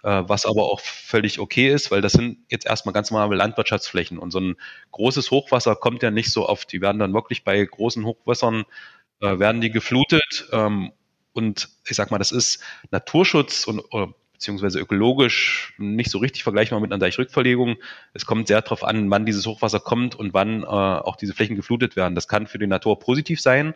was 0.02 0.46
aber 0.46 0.64
auch 0.64 0.80
völlig 0.80 1.38
okay 1.38 1.72
ist, 1.72 1.90
weil 1.90 2.00
das 2.00 2.12
sind 2.12 2.38
jetzt 2.50 2.66
erstmal 2.66 2.92
ganz 2.92 3.10
normale 3.10 3.36
Landwirtschaftsflächen. 3.36 4.18
Und 4.18 4.32
so 4.32 4.40
ein 4.40 4.56
großes 4.90 5.30
Hochwasser 5.30 5.76
kommt 5.76 6.02
ja 6.02 6.10
nicht 6.10 6.32
so 6.32 6.48
oft. 6.48 6.72
Die 6.72 6.80
werden 6.80 6.98
dann 6.98 7.14
wirklich 7.14 7.44
bei 7.44 7.64
großen 7.64 8.04
Hochwässern, 8.04 8.64
äh, 9.20 9.38
werden 9.38 9.60
die 9.60 9.70
geflutet. 9.70 10.48
Ähm, 10.52 10.92
und 11.32 11.68
ich 11.88 11.96
sag 11.96 12.10
mal, 12.10 12.18
das 12.18 12.32
ist 12.32 12.62
Naturschutz 12.90 13.66
und 13.66 13.80
oder 13.92 14.14
beziehungsweise 14.42 14.80
ökologisch 14.80 15.72
nicht 15.78 16.10
so 16.10 16.18
richtig 16.18 16.42
vergleichbar 16.42 16.80
mit 16.80 16.90
einer 16.90 16.98
Deichrückverlegung. 16.98 17.76
Es 18.12 18.26
kommt 18.26 18.48
sehr 18.48 18.60
darauf 18.60 18.82
an, 18.82 19.08
wann 19.08 19.24
dieses 19.24 19.46
Hochwasser 19.46 19.78
kommt 19.78 20.16
und 20.16 20.34
wann 20.34 20.64
äh, 20.64 20.66
auch 20.66 21.14
diese 21.14 21.32
Flächen 21.32 21.54
geflutet 21.54 21.94
werden. 21.94 22.16
Das 22.16 22.26
kann 22.26 22.48
für 22.48 22.58
die 22.58 22.66
Natur 22.66 22.98
positiv 22.98 23.40
sein, 23.40 23.74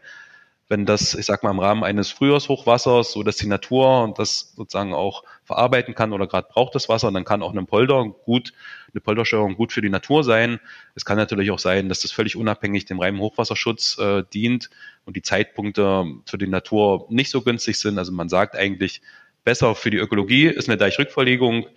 wenn 0.68 0.84
das, 0.84 1.14
ich 1.14 1.26
sag 1.26 1.42
mal, 1.42 1.52
im 1.52 1.60
Rahmen 1.60 1.84
eines 1.84 2.10
Frühjahrshochwassers, 2.10 3.12
so 3.12 3.22
dass 3.22 3.36
die 3.36 3.46
Natur 3.46 4.12
das 4.16 4.52
sozusagen 4.56 4.94
auch 4.94 5.22
verarbeiten 5.44 5.94
kann 5.94 6.12
oder 6.12 6.26
gerade 6.26 6.48
braucht 6.50 6.74
das 6.74 6.88
Wasser, 6.88 7.12
dann 7.12 7.24
kann 7.24 7.42
auch 7.42 7.54
ein 7.54 7.66
Polder 7.66 8.04
gut, 8.04 8.52
eine 8.92 9.00
Poldersteuerung 9.00 9.54
gut 9.54 9.72
für 9.72 9.82
die 9.82 9.90
Natur 9.90 10.24
sein. 10.24 10.58
Es 10.96 11.04
kann 11.04 11.16
natürlich 11.16 11.52
auch 11.52 11.60
sein, 11.60 11.88
dass 11.88 12.00
das 12.00 12.10
völlig 12.10 12.34
unabhängig 12.34 12.84
dem 12.84 12.98
reinen 12.98 13.20
Hochwasserschutz 13.20 13.98
äh, 13.98 14.24
dient 14.34 14.70
und 15.04 15.14
die 15.14 15.22
Zeitpunkte 15.22 16.04
für 16.26 16.38
die 16.38 16.48
Natur 16.48 17.06
nicht 17.10 17.30
so 17.30 17.42
günstig 17.42 17.78
sind. 17.78 17.98
Also 17.98 18.10
man 18.10 18.28
sagt 18.28 18.56
eigentlich, 18.56 19.02
besser 19.44 19.76
für 19.76 19.90
die 19.90 19.98
Ökologie 19.98 20.46
ist 20.46 20.68
eine 20.68 20.76
Deichrückverlegung. 20.76 21.68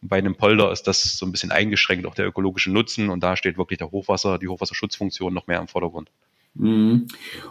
Bei 0.00 0.18
einem 0.18 0.36
Polder 0.36 0.70
ist 0.70 0.84
das 0.84 1.18
so 1.18 1.26
ein 1.26 1.32
bisschen 1.32 1.50
eingeschränkt, 1.50 2.06
auch 2.06 2.14
der 2.14 2.28
ökologische 2.28 2.70
Nutzen. 2.70 3.10
Und 3.10 3.24
da 3.24 3.36
steht 3.36 3.58
wirklich 3.58 3.78
der 3.78 3.90
Hochwasser, 3.90 4.38
die 4.38 4.46
Hochwasserschutzfunktion 4.46 5.34
noch 5.34 5.48
mehr 5.48 5.58
im 5.58 5.66
Vordergrund. 5.66 6.08
Mhm. 6.58 7.06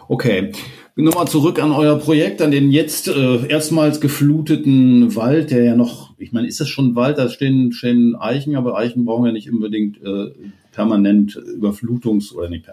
Okay, 0.06 0.52
nochmal 0.96 1.28
zurück 1.28 1.62
an 1.62 1.72
euer 1.72 1.98
Projekt, 1.98 2.42
an 2.42 2.50
den 2.50 2.70
jetzt 2.70 3.08
äh, 3.08 3.46
erstmals 3.46 4.00
gefluteten 4.00 5.16
Wald, 5.16 5.50
der 5.50 5.64
ja 5.64 5.74
noch, 5.74 6.14
ich 6.18 6.32
meine, 6.32 6.46
ist 6.46 6.60
das 6.60 6.68
schon 6.68 6.94
Wald? 6.94 7.18
Da 7.18 7.28
stehen, 7.30 7.72
stehen 7.72 8.16
Eichen, 8.16 8.54
aber 8.54 8.76
Eichen 8.76 9.06
brauchen 9.06 9.26
ja 9.26 9.32
nicht 9.32 9.50
unbedingt 9.50 10.02
äh, 10.02 10.32
permanent 10.72 11.36
Überflutungs- 11.36 12.34
oder 12.34 12.50
nicht 12.50 12.66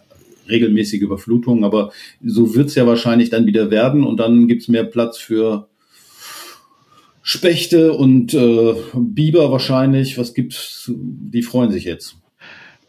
regelmäßige 0.49 1.01
Überflutungen, 1.01 1.63
aber 1.63 1.91
so 2.23 2.53
wird's 2.53 2.75
ja 2.75 2.85
wahrscheinlich 2.85 3.29
dann 3.29 3.47
wieder 3.47 3.71
werden 3.71 4.03
und 4.03 4.19
dann 4.19 4.47
gibt's 4.47 4.67
mehr 4.67 4.83
Platz 4.83 5.17
für 5.17 5.67
Spechte 7.23 7.93
und 7.93 8.35
äh, 8.35 8.75
Biber 8.93 9.51
wahrscheinlich. 9.51 10.19
Was 10.19 10.35
gibt's? 10.35 10.91
Die 10.95 11.41
freuen 11.41 11.71
sich 11.71 11.85
jetzt. 11.85 12.17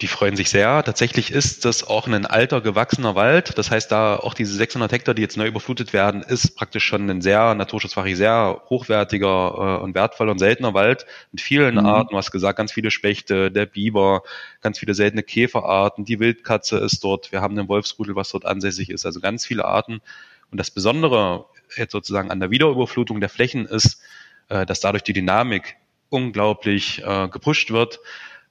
Die 0.02 0.08
freuen 0.08 0.36
sich 0.36 0.50
sehr. 0.50 0.82
Tatsächlich 0.84 1.30
ist 1.30 1.64
das 1.64 1.82
auch 1.82 2.06
ein 2.06 2.26
alter 2.26 2.60
gewachsener 2.60 3.14
Wald. 3.14 3.56
Das 3.56 3.70
heißt, 3.70 3.90
da 3.90 4.16
auch 4.16 4.34
diese 4.34 4.54
600 4.54 4.92
Hektar, 4.92 5.14
die 5.14 5.22
jetzt 5.22 5.38
neu 5.38 5.46
überflutet 5.46 5.94
werden, 5.94 6.22
ist 6.22 6.54
praktisch 6.54 6.84
schon 6.84 7.08
ein 7.08 7.22
sehr 7.22 7.54
naturschutzfachig 7.54 8.14
sehr 8.14 8.62
hochwertiger 8.68 9.78
äh, 9.78 9.82
und 9.82 9.94
wertvoller 9.94 10.32
und 10.32 10.38
seltener 10.38 10.74
Wald 10.74 11.06
mit 11.32 11.40
vielen 11.40 11.76
mhm. 11.76 11.86
Arten. 11.86 12.10
Du 12.10 12.18
hast 12.18 12.30
gesagt, 12.30 12.58
ganz 12.58 12.72
viele 12.72 12.90
Spechte, 12.90 13.50
der 13.50 13.64
Biber, 13.64 14.22
ganz 14.60 14.78
viele 14.78 14.92
seltene 14.92 15.22
Käferarten. 15.22 16.04
Die 16.04 16.20
Wildkatze 16.20 16.76
ist 16.76 17.02
dort. 17.02 17.32
Wir 17.32 17.40
haben 17.40 17.58
einen 17.58 17.68
Wolfsrudel, 17.68 18.16
was 18.16 18.30
dort 18.30 18.44
ansässig 18.44 18.90
ist. 18.90 19.06
Also 19.06 19.20
ganz 19.20 19.46
viele 19.46 19.64
Arten. 19.64 20.02
Und 20.50 20.58
das 20.58 20.70
Besondere 20.70 21.46
jetzt 21.74 21.92
sozusagen 21.92 22.30
an 22.30 22.38
der 22.38 22.50
Wiederüberflutung 22.50 23.20
der 23.20 23.30
Flächen 23.30 23.64
ist, 23.64 24.02
äh, 24.50 24.66
dass 24.66 24.80
dadurch 24.80 25.04
die 25.04 25.14
Dynamik 25.14 25.76
unglaublich 26.10 27.02
äh, 27.02 27.28
gepusht 27.28 27.70
wird. 27.70 27.98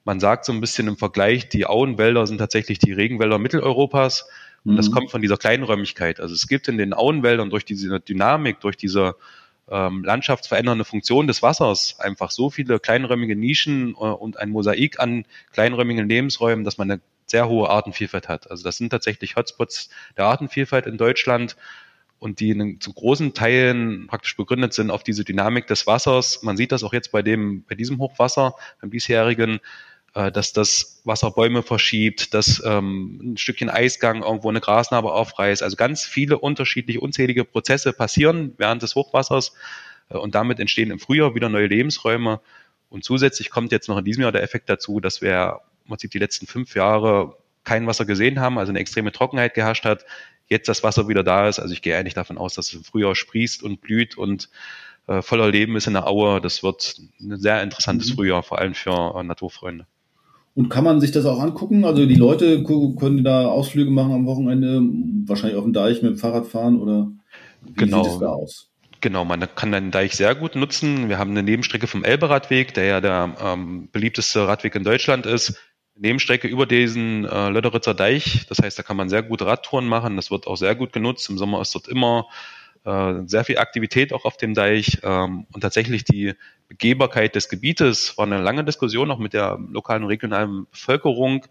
Man 0.05 0.19
sagt 0.19 0.45
so 0.45 0.53
ein 0.53 0.61
bisschen 0.61 0.87
im 0.87 0.97
Vergleich, 0.97 1.49
die 1.49 1.65
Auenwälder 1.65 2.25
sind 2.27 2.37
tatsächlich 2.37 2.79
die 2.79 2.93
Regenwälder 2.93 3.39
Mitteleuropas. 3.39 4.29
Und 4.63 4.73
mhm. 4.73 4.77
das 4.77 4.91
kommt 4.91 5.11
von 5.11 5.21
dieser 5.21 5.37
Kleinräumigkeit. 5.37 6.19
Also 6.19 6.33
es 6.33 6.47
gibt 6.47 6.67
in 6.67 6.77
den 6.77 6.93
Auenwäldern 6.93 7.49
durch 7.49 7.65
diese 7.65 7.99
Dynamik, 7.99 8.61
durch 8.61 8.77
diese 8.77 9.15
ähm, 9.69 10.03
landschaftsverändernde 10.03 10.85
Funktion 10.85 11.27
des 11.27 11.41
Wassers 11.41 11.99
einfach 11.99 12.31
so 12.31 12.49
viele 12.49 12.79
kleinräumige 12.79 13.35
Nischen 13.35 13.91
äh, 13.91 13.93
und 13.93 14.37
ein 14.39 14.51
Mosaik 14.51 14.99
an 14.99 15.25
kleinräumigen 15.51 16.07
Lebensräumen, 16.07 16.63
dass 16.63 16.77
man 16.77 16.91
eine 16.91 17.01
sehr 17.25 17.49
hohe 17.49 17.69
Artenvielfalt 17.69 18.29
hat. 18.29 18.51
Also 18.51 18.63
das 18.63 18.77
sind 18.77 18.91
tatsächlich 18.91 19.35
Hotspots 19.35 19.89
der 20.17 20.25
Artenvielfalt 20.25 20.85
in 20.85 20.97
Deutschland 20.97 21.55
und 22.19 22.39
die 22.39 22.51
in, 22.51 22.79
zu 22.79 22.93
großen 22.93 23.33
Teilen 23.33 24.07
praktisch 24.07 24.37
begründet 24.37 24.73
sind 24.73 24.91
auf 24.91 25.03
diese 25.03 25.23
Dynamik 25.23 25.67
des 25.67 25.87
Wassers. 25.87 26.43
Man 26.43 26.57
sieht 26.57 26.71
das 26.71 26.83
auch 26.83 26.93
jetzt 26.93 27.11
bei 27.11 27.21
dem, 27.21 27.63
bei 27.67 27.75
diesem 27.75 27.97
Hochwasser, 27.97 28.55
beim 28.81 28.91
diesjährigen, 28.91 29.59
äh, 30.15 30.31
dass 30.31 30.53
das 30.53 31.01
Wasser 31.03 31.31
Bäume 31.31 31.61
verschiebt, 31.61 32.33
dass 32.33 32.61
ähm, 32.65 33.19
ein 33.21 33.37
Stückchen 33.37 33.69
Eisgang 33.69 34.23
irgendwo 34.23 34.49
eine 34.49 34.61
Grasnarbe 34.61 35.13
aufreißt. 35.13 35.61
Also 35.61 35.75
ganz 35.75 36.03
viele 36.03 36.39
unterschiedliche, 36.39 36.99
unzählige 36.99 37.45
Prozesse 37.45 37.93
passieren 37.93 38.53
während 38.57 38.81
des 38.81 38.95
Hochwassers 38.95 39.53
äh, 40.09 40.17
und 40.17 40.35
damit 40.35 40.59
entstehen 40.59 40.91
im 40.91 40.99
Frühjahr 40.99 41.35
wieder 41.35 41.49
neue 41.49 41.67
Lebensräume. 41.67 42.41
Und 42.89 43.03
zusätzlich 43.03 43.49
kommt 43.49 43.71
jetzt 43.71 43.89
noch 43.89 43.97
in 43.97 44.05
diesem 44.05 44.23
Jahr 44.23 44.31
der 44.31 44.43
Effekt 44.43 44.69
dazu, 44.69 44.99
dass 44.99 45.21
wir 45.21 45.61
im 45.83 45.89
Prinzip 45.89 46.11
die 46.11 46.19
letzten 46.19 46.47
fünf 46.47 46.75
Jahre 46.75 47.37
kein 47.63 47.87
Wasser 47.87 48.05
gesehen 48.05 48.39
haben, 48.39 48.57
also 48.57 48.71
eine 48.71 48.79
extreme 48.79 49.11
Trockenheit 49.11 49.53
geherrscht 49.53 49.85
hat 49.85 50.05
jetzt 50.47 50.69
das 50.69 50.83
Wasser 50.83 51.07
wieder 51.07 51.23
da 51.23 51.47
ist. 51.47 51.59
Also 51.59 51.73
ich 51.73 51.81
gehe 51.81 51.97
eigentlich 51.97 52.13
davon 52.13 52.37
aus, 52.37 52.53
dass 52.53 52.73
es 52.73 52.87
früher 52.87 53.15
sprießt 53.15 53.63
und 53.63 53.81
blüht 53.81 54.17
und 54.17 54.49
äh, 55.07 55.21
voller 55.21 55.49
Leben 55.49 55.75
ist 55.75 55.87
in 55.87 55.93
der 55.93 56.07
Aue. 56.07 56.41
Das 56.41 56.63
wird 56.63 56.99
ein 57.19 57.39
sehr 57.39 57.61
interessantes 57.63 58.09
mhm. 58.09 58.15
Frühjahr, 58.15 58.43
vor 58.43 58.59
allem 58.59 58.73
für 58.73 59.15
äh, 59.17 59.23
Naturfreunde. 59.23 59.87
Und 60.55 60.69
kann 60.69 60.85
man 60.85 61.01
sich 61.01 61.11
das 61.11 61.25
auch 61.25 61.39
angucken? 61.39 61.83
Also 61.83 62.05
die 62.05 62.15
Leute 62.15 62.63
können 62.63 63.23
da 63.23 63.47
Ausflüge 63.47 63.91
machen 63.91 64.13
am 64.13 64.25
Wochenende, 64.25 64.81
wahrscheinlich 65.27 65.57
auf 65.57 65.65
dem 65.65 65.73
Deich 65.73 66.01
mit 66.01 66.11
dem 66.11 66.17
Fahrrad 66.17 66.47
fahren 66.47 66.79
oder 66.79 67.11
wie 67.61 67.73
genau. 67.73 68.03
sieht 68.03 68.13
es 68.13 68.19
da 68.19 68.27
aus? 68.29 68.69
Genau, 69.01 69.25
man 69.25 69.45
kann 69.53 69.73
den 69.73 69.91
Deich 69.91 70.15
sehr 70.15 70.33
gut 70.33 70.55
nutzen. 70.55 71.09
Wir 71.09 71.19
haben 71.19 71.31
eine 71.31 71.43
Nebenstrecke 71.43 71.87
vom 71.87 72.05
Elberadweg, 72.05 72.73
der 72.73 72.85
ja 72.85 73.01
der 73.01 73.35
ähm, 73.43 73.89
beliebteste 73.91 74.47
Radweg 74.47 74.75
in 74.75 74.83
Deutschland 74.83 75.25
ist. 75.25 75.59
Nebenstrecke 75.97 76.47
über 76.47 76.65
diesen 76.65 77.25
äh, 77.25 77.49
Löderitzer 77.49 77.93
Deich. 77.93 78.45
Das 78.47 78.59
heißt, 78.59 78.79
da 78.79 78.83
kann 78.83 78.97
man 78.97 79.09
sehr 79.09 79.23
gut 79.23 79.41
Radtouren 79.41 79.87
machen. 79.87 80.15
Das 80.15 80.31
wird 80.31 80.47
auch 80.47 80.57
sehr 80.57 80.75
gut 80.75 80.93
genutzt. 80.93 81.29
Im 81.29 81.37
Sommer 81.37 81.61
ist 81.61 81.75
dort 81.75 81.87
immer 81.87 82.27
äh, 82.85 83.23
sehr 83.25 83.43
viel 83.43 83.57
Aktivität 83.57 84.13
auch 84.13 84.25
auf 84.25 84.37
dem 84.37 84.53
Deich. 84.53 84.99
Ähm, 85.03 85.47
und 85.51 85.61
tatsächlich 85.61 86.03
die 86.03 86.33
Begehbarkeit 86.67 87.35
des 87.35 87.49
Gebietes 87.49 88.17
war 88.17 88.25
eine 88.25 88.41
lange 88.41 88.63
Diskussion 88.63 89.11
auch 89.11 89.19
mit 89.19 89.33
der 89.33 89.59
lokalen 89.69 90.03
und 90.03 90.09
regionalen 90.09 90.67
Bevölkerung, 90.71 91.45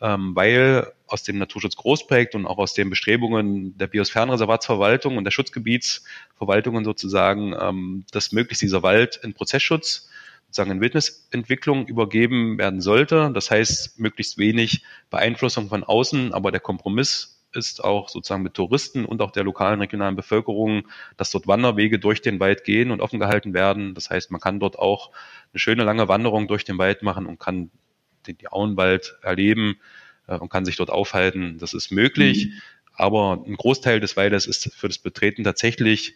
ähm, 0.00 0.34
weil 0.34 0.90
aus 1.06 1.22
dem 1.22 1.38
Naturschutz 1.38 1.76
Großprojekt 1.76 2.34
und 2.34 2.46
auch 2.46 2.58
aus 2.58 2.72
den 2.72 2.88
Bestrebungen 2.88 3.76
der 3.76 3.88
Biosphärenreservatsverwaltung 3.88 5.16
und 5.16 5.24
der 5.24 5.30
Schutzgebietsverwaltungen 5.30 6.84
sozusagen, 6.84 7.54
ähm, 7.60 8.04
dass 8.12 8.32
möglichst 8.32 8.62
dieser 8.62 8.82
Wald 8.82 9.20
in 9.22 9.34
Prozessschutz 9.34 10.08
sozusagen 10.46 10.70
in 10.72 10.80
Wildnisentwicklung 10.80 11.86
übergeben 11.86 12.58
werden 12.58 12.80
sollte. 12.80 13.30
Das 13.32 13.50
heißt, 13.50 14.00
möglichst 14.00 14.36
wenig 14.38 14.82
Beeinflussung 15.10 15.68
von 15.68 15.84
außen, 15.84 16.32
aber 16.34 16.50
der 16.50 16.60
Kompromiss 16.60 17.39
ist 17.52 17.82
auch 17.82 18.08
sozusagen 18.08 18.42
mit 18.42 18.54
Touristen 18.54 19.04
und 19.04 19.22
auch 19.22 19.30
der 19.30 19.44
lokalen 19.44 19.80
regionalen 19.80 20.16
Bevölkerung, 20.16 20.88
dass 21.16 21.30
dort 21.30 21.46
Wanderwege 21.46 21.98
durch 21.98 22.22
den 22.22 22.40
Wald 22.40 22.64
gehen 22.64 22.90
und 22.90 23.00
offen 23.00 23.18
gehalten 23.18 23.54
werden. 23.54 23.94
Das 23.94 24.10
heißt, 24.10 24.30
man 24.30 24.40
kann 24.40 24.60
dort 24.60 24.78
auch 24.78 25.10
eine 25.52 25.58
schöne 25.58 25.84
lange 25.84 26.08
Wanderung 26.08 26.48
durch 26.48 26.64
den 26.64 26.78
Wald 26.78 27.02
machen 27.02 27.26
und 27.26 27.38
kann 27.38 27.70
den 28.26 28.36
Auenwald 28.48 29.16
erleben 29.22 29.76
äh, 30.26 30.36
und 30.36 30.50
kann 30.50 30.64
sich 30.64 30.76
dort 30.76 30.90
aufhalten. 30.90 31.58
Das 31.58 31.74
ist 31.74 31.90
möglich, 31.90 32.46
mhm. 32.46 32.52
aber 32.94 33.44
ein 33.46 33.56
Großteil 33.56 34.00
des 34.00 34.16
Waldes 34.16 34.46
ist 34.46 34.72
für 34.74 34.88
das 34.88 34.98
Betreten 34.98 35.44
tatsächlich 35.44 36.14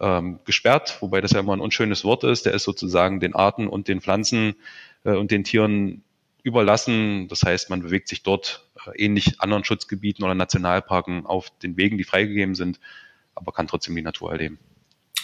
ähm, 0.00 0.40
gesperrt, 0.44 0.98
wobei 1.00 1.20
das 1.20 1.32
ja 1.32 1.40
immer 1.40 1.54
ein 1.54 1.60
unschönes 1.60 2.04
Wort 2.04 2.24
ist. 2.24 2.46
Der 2.46 2.54
ist 2.54 2.64
sozusagen 2.64 3.20
den 3.20 3.34
Arten 3.34 3.68
und 3.68 3.88
den 3.88 4.00
Pflanzen 4.00 4.56
äh, 5.04 5.12
und 5.12 5.30
den 5.30 5.44
Tieren 5.44 6.02
überlassen. 6.42 7.28
Das 7.28 7.42
heißt, 7.42 7.70
man 7.70 7.82
bewegt 7.82 8.08
sich 8.08 8.22
dort 8.22 8.68
ähnlich 8.94 9.40
anderen 9.40 9.64
Schutzgebieten 9.64 10.24
oder 10.24 10.34
Nationalparken 10.34 11.26
auf 11.26 11.50
den 11.62 11.76
Wegen, 11.76 11.98
die 11.98 12.04
freigegeben 12.04 12.54
sind, 12.54 12.80
aber 13.34 13.52
kann 13.52 13.66
trotzdem 13.66 13.96
die 13.96 14.02
Natur 14.02 14.32
erleben. 14.32 14.58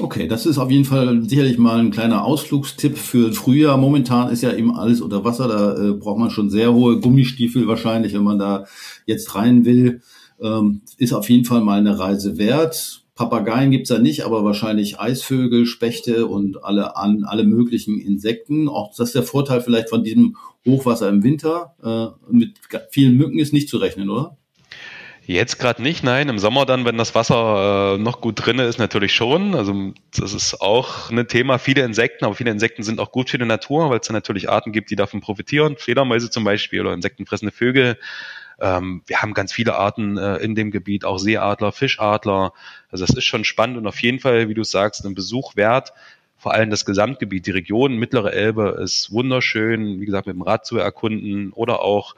Okay, 0.00 0.28
das 0.28 0.46
ist 0.46 0.58
auf 0.58 0.70
jeden 0.70 0.84
Fall 0.84 1.24
sicherlich 1.28 1.58
mal 1.58 1.80
ein 1.80 1.90
kleiner 1.90 2.24
Ausflugstipp 2.24 2.96
für 2.96 3.32
Frühjahr. 3.32 3.76
Momentan 3.76 4.30
ist 4.30 4.42
ja 4.42 4.52
eben 4.52 4.76
alles 4.76 5.00
unter 5.00 5.24
Wasser, 5.24 5.48
da 5.48 5.88
äh, 5.88 5.92
braucht 5.92 6.18
man 6.18 6.30
schon 6.30 6.50
sehr 6.50 6.72
hohe 6.72 7.00
Gummistiefel 7.00 7.66
wahrscheinlich, 7.66 8.14
wenn 8.14 8.22
man 8.22 8.38
da 8.38 8.66
jetzt 9.06 9.34
rein 9.34 9.64
will. 9.64 10.02
Ähm, 10.40 10.82
ist 10.98 11.12
auf 11.12 11.28
jeden 11.28 11.44
Fall 11.44 11.62
mal 11.62 11.80
eine 11.80 11.98
Reise 11.98 12.38
wert. 12.38 13.02
Papageien 13.18 13.72
gibt's 13.72 13.88
da 13.88 13.98
nicht, 13.98 14.24
aber 14.24 14.44
wahrscheinlich 14.44 15.00
Eisvögel, 15.00 15.66
Spechte 15.66 16.28
und 16.28 16.62
alle, 16.62 16.96
an, 16.96 17.24
alle 17.24 17.42
möglichen 17.42 17.98
Insekten. 17.98 18.68
Auch 18.68 18.90
das 18.90 19.08
ist 19.08 19.16
der 19.16 19.24
Vorteil 19.24 19.60
vielleicht 19.60 19.88
von 19.88 20.04
diesem 20.04 20.36
Hochwasser 20.64 21.08
im 21.08 21.24
Winter. 21.24 21.74
Äh, 21.82 22.32
mit 22.32 22.52
vielen 22.90 23.16
Mücken 23.16 23.40
ist 23.40 23.52
nicht 23.52 23.68
zu 23.68 23.78
rechnen, 23.78 24.08
oder? 24.08 24.36
Jetzt 25.26 25.58
gerade 25.58 25.82
nicht, 25.82 26.04
nein. 26.04 26.28
Im 26.28 26.38
Sommer 26.38 26.64
dann, 26.64 26.84
wenn 26.84 26.96
das 26.96 27.16
Wasser 27.16 27.96
äh, 27.96 27.98
noch 27.98 28.20
gut 28.20 28.46
drinne 28.46 28.66
ist, 28.66 28.78
natürlich 28.78 29.12
schon. 29.12 29.56
Also 29.56 29.92
das 30.16 30.32
ist 30.32 30.60
auch 30.60 31.10
ein 31.10 31.26
Thema. 31.26 31.58
Viele 31.58 31.82
Insekten, 31.82 32.24
aber 32.24 32.36
viele 32.36 32.52
Insekten 32.52 32.84
sind 32.84 33.00
auch 33.00 33.10
gut 33.10 33.30
für 33.30 33.38
die 33.38 33.44
Natur, 33.44 33.90
weil 33.90 33.98
es 33.98 34.06
dann 34.06 34.14
natürlich 34.14 34.48
Arten 34.48 34.70
gibt, 34.70 34.92
die 34.92 34.96
davon 34.96 35.20
profitieren. 35.20 35.74
Fledermäuse 35.76 36.30
zum 36.30 36.44
Beispiel 36.44 36.82
oder 36.82 36.94
insektenfressende 36.94 37.50
Vögel. 37.50 37.98
Ähm, 38.60 39.02
wir 39.06 39.22
haben 39.22 39.34
ganz 39.34 39.52
viele 39.52 39.76
Arten 39.76 40.16
äh, 40.16 40.36
in 40.36 40.54
dem 40.54 40.70
Gebiet, 40.70 41.04
auch 41.04 41.18
Seeadler, 41.18 41.72
Fischadler. 41.72 42.52
Also 42.90 43.06
das 43.06 43.16
ist 43.16 43.24
schon 43.24 43.44
spannend 43.44 43.76
und 43.76 43.86
auf 43.86 44.02
jeden 44.02 44.20
Fall, 44.20 44.48
wie 44.48 44.54
du 44.54 44.64
sagst, 44.64 45.04
ein 45.04 45.14
Besuch 45.14 45.56
wert. 45.56 45.92
Vor 46.36 46.54
allem 46.54 46.70
das 46.70 46.84
Gesamtgebiet, 46.84 47.46
die 47.46 47.52
Region 47.52 47.96
Mittlere 47.96 48.32
Elbe 48.32 48.78
ist 48.82 49.10
wunderschön, 49.10 50.00
wie 50.00 50.06
gesagt, 50.06 50.26
mit 50.26 50.36
dem 50.36 50.42
Rad 50.42 50.66
zu 50.66 50.78
erkunden 50.78 51.52
oder 51.52 51.80
auch 51.80 52.14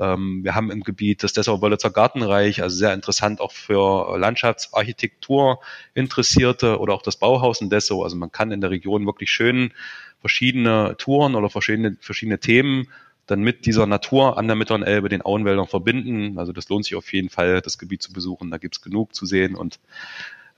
ähm, 0.00 0.42
wir 0.42 0.54
haben 0.54 0.70
im 0.70 0.82
Gebiet 0.82 1.22
das 1.22 1.34
Dessau-Wörlitzer 1.34 1.90
Gartenreich, 1.90 2.62
also 2.62 2.74
sehr 2.74 2.94
interessant 2.94 3.40
auch 3.40 3.52
für 3.52 4.18
Landschaftsarchitektur 4.18 5.60
Interessierte 5.94 6.78
oder 6.80 6.94
auch 6.94 7.02
das 7.02 7.16
Bauhaus 7.16 7.60
in 7.60 7.68
Dessau. 7.68 8.02
Also 8.02 8.16
man 8.16 8.32
kann 8.32 8.50
in 8.50 8.62
der 8.62 8.70
Region 8.70 9.06
wirklich 9.06 9.30
schön 9.30 9.72
verschiedene 10.20 10.96
Touren 10.98 11.34
oder 11.34 11.50
verschiedene, 11.50 11.96
verschiedene 12.00 12.38
Themen 12.38 12.88
dann 13.30 13.40
mit 13.40 13.66
dieser 13.66 13.86
Natur 13.86 14.38
an 14.38 14.46
der 14.46 14.56
Mittleren 14.56 14.82
Elbe, 14.82 15.08
den 15.08 15.22
Auenwäldern 15.22 15.66
verbinden. 15.66 16.38
Also 16.38 16.52
das 16.52 16.68
lohnt 16.68 16.84
sich 16.84 16.96
auf 16.96 17.12
jeden 17.12 17.28
Fall, 17.28 17.60
das 17.60 17.78
Gebiet 17.78 18.02
zu 18.02 18.12
besuchen. 18.12 18.50
Da 18.50 18.58
gibt's 18.58 18.82
genug 18.82 19.14
zu 19.14 19.26
sehen 19.26 19.54
und 19.54 19.78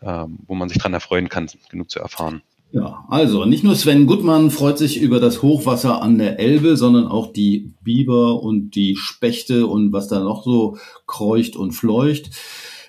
ähm, 0.03 0.39
wo 0.47 0.55
man 0.55 0.69
sich 0.69 0.79
dran 0.79 0.95
erfreuen 0.95 1.29
kann, 1.29 1.49
genug 1.71 1.91
zu 1.91 2.01
erfahren. 2.01 2.43
Ja, 2.73 3.05
also 3.09 3.45
nicht 3.45 3.65
nur 3.65 3.75
Sven 3.75 4.07
Gutmann 4.07 4.51
freut 4.51 4.79
sich 4.79 4.99
über 5.01 5.21
das 5.21 5.43
Hochwasser 5.43 6.01
an 6.01 6.17
der 6.17 6.41
Elbe, 6.41 6.79
sondern 6.79 7.07
auch 7.07 7.31
die 7.31 7.75
Biber 7.83 8.43
und 8.43 8.71
die 8.71 8.97
Spechte 8.97 9.67
und 9.67 9.93
was 9.93 10.09
da 10.09 10.21
noch 10.21 10.43
so 10.43 10.79
kreucht 11.07 11.55
und 11.55 11.73
fleucht. 11.73 12.31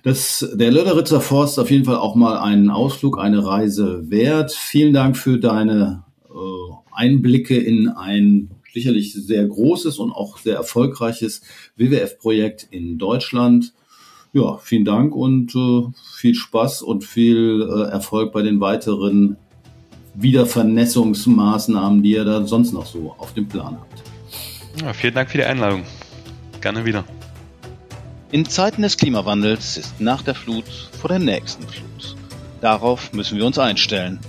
Das, 0.03 0.49
der 0.53 0.71
Löderitzer 0.71 1.19
Forst 1.19 1.59
auf 1.59 1.69
jeden 1.69 1.83
Fall 1.83 1.97
auch 1.97 2.15
mal 2.15 2.37
einen 2.37 2.69
Ausflug, 2.69 3.19
eine 3.19 3.45
Reise 3.45 4.09
wert. 4.09 4.53
Vielen 4.53 4.93
Dank 4.93 5.17
für 5.17 5.37
deine 5.37 6.05
äh, 6.29 6.73
Einblicke 6.93 7.57
in 7.57 7.89
ein 7.89 8.51
sicherlich 8.73 9.13
sehr 9.13 9.45
großes 9.45 9.99
und 9.99 10.11
auch 10.11 10.37
sehr 10.37 10.55
erfolgreiches 10.55 11.41
WWF-Projekt 11.77 12.67
in 12.71 12.97
Deutschland. 12.97 13.73
Ja, 14.33 14.57
vielen 14.57 14.83
Dank 14.83 15.15
und 15.15 15.55
äh, 15.55 15.83
viel 16.15 16.33
Spaß 16.33 16.81
und 16.81 17.03
viel 17.03 17.61
äh, 17.61 17.91
Erfolg 17.91 18.33
bei 18.33 18.41
den 18.41 18.59
weiteren 18.59 19.37
Wiedervernässungsmaßnahmen, 20.15 22.01
die 22.01 22.13
ihr 22.13 22.25
da 22.25 22.45
sonst 22.45 22.73
noch 22.73 22.85
so 22.85 23.15
auf 23.17 23.33
dem 23.33 23.47
Plan 23.47 23.77
habt. 23.79 24.03
Ja, 24.81 24.93
vielen 24.93 25.13
Dank 25.13 25.29
für 25.29 25.37
die 25.37 25.43
Einladung. 25.43 25.83
Gerne 26.61 26.83
wieder. 26.85 27.03
In 28.31 28.45
Zeiten 28.45 28.81
des 28.81 28.97
Klimawandels 28.97 29.77
ist 29.77 30.01
nach 30.01 30.23
der 30.23 30.33
Flut 30.33 30.65
vor 30.99 31.09
der 31.09 31.19
nächsten 31.19 31.67
Flut. 31.67 32.15
Darauf 32.61 33.13
müssen 33.13 33.37
wir 33.37 33.45
uns 33.45 33.59
einstellen. 33.59 34.19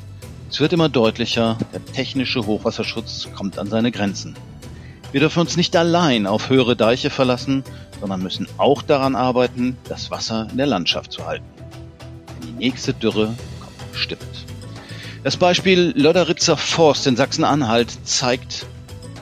Es 0.54 0.60
wird 0.60 0.72
immer 0.72 0.88
deutlicher, 0.88 1.58
der 1.72 1.84
technische 1.84 2.46
Hochwasserschutz 2.46 3.26
kommt 3.34 3.58
an 3.58 3.66
seine 3.66 3.90
Grenzen. 3.90 4.36
Wir 5.10 5.18
dürfen 5.18 5.40
uns 5.40 5.56
nicht 5.56 5.74
allein 5.74 6.28
auf 6.28 6.48
höhere 6.48 6.76
Deiche 6.76 7.10
verlassen, 7.10 7.64
sondern 7.98 8.22
müssen 8.22 8.46
auch 8.56 8.80
daran 8.80 9.16
arbeiten, 9.16 9.76
das 9.88 10.12
Wasser 10.12 10.46
in 10.52 10.56
der 10.56 10.66
Landschaft 10.66 11.10
zu 11.10 11.26
halten. 11.26 11.44
Denn 12.28 12.50
die 12.50 12.66
nächste 12.66 12.94
Dürre 12.94 13.34
kommt 13.58 13.92
bestimmt. 13.92 14.46
Das 15.24 15.36
Beispiel 15.36 15.92
Lodderitzer 15.96 16.56
Forst 16.56 17.08
in 17.08 17.16
Sachsen-Anhalt 17.16 18.06
zeigt, 18.06 18.64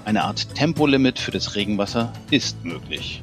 eine 0.05 0.25
Art 0.25 0.55
Tempolimit 0.55 1.19
für 1.19 1.31
das 1.31 1.55
Regenwasser 1.55 2.13
ist 2.31 2.63
möglich. 2.63 3.23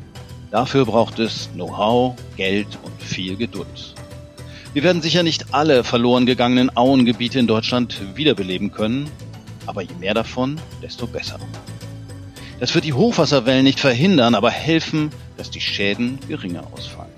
Dafür 0.49 0.87
braucht 0.87 1.19
es 1.19 1.47
Know-how, 1.53 2.15
Geld 2.37 2.79
und 2.81 3.03
viel 3.03 3.37
Geduld. 3.37 3.93
Wir 4.73 4.83
werden 4.83 5.01
sicher 5.01 5.23
nicht 5.23 5.53
alle 5.53 5.83
verloren 5.83 6.27
gegangenen 6.27 6.75
Auengebiete 6.77 7.39
in 7.39 7.47
Deutschland 7.47 7.99
wiederbeleben 8.15 8.71
können, 8.71 9.09
aber 9.65 9.81
je 9.81 9.95
mehr 9.99 10.13
davon, 10.13 10.59
desto 10.83 11.07
besser. 11.07 11.39
Das 12.59 12.75
wird 12.75 12.85
die 12.85 12.93
Hochwasserwellen 12.93 13.63
nicht 13.63 13.79
verhindern, 13.79 14.35
aber 14.35 14.51
helfen, 14.51 15.09
dass 15.37 15.49
die 15.49 15.61
Schäden 15.61 16.19
geringer 16.27 16.67
ausfallen. 16.71 17.11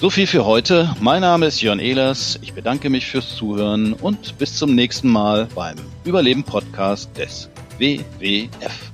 So 0.00 0.10
viel 0.10 0.26
für 0.26 0.46
heute. 0.46 0.94
Mein 1.00 1.20
Name 1.20 1.46
ist 1.46 1.60
Jörn 1.60 1.78
Ehlers. 1.78 2.38
Ich 2.42 2.54
bedanke 2.54 2.88
mich 2.88 3.06
fürs 3.06 3.36
Zuhören 3.36 3.92
und 3.92 4.38
bis 4.38 4.56
zum 4.56 4.74
nächsten 4.74 5.08
Mal 5.08 5.48
beim 5.54 5.76
Überleben 6.04 6.44
Podcast 6.44 7.10
des 7.16 7.50
WWF. 7.78 8.91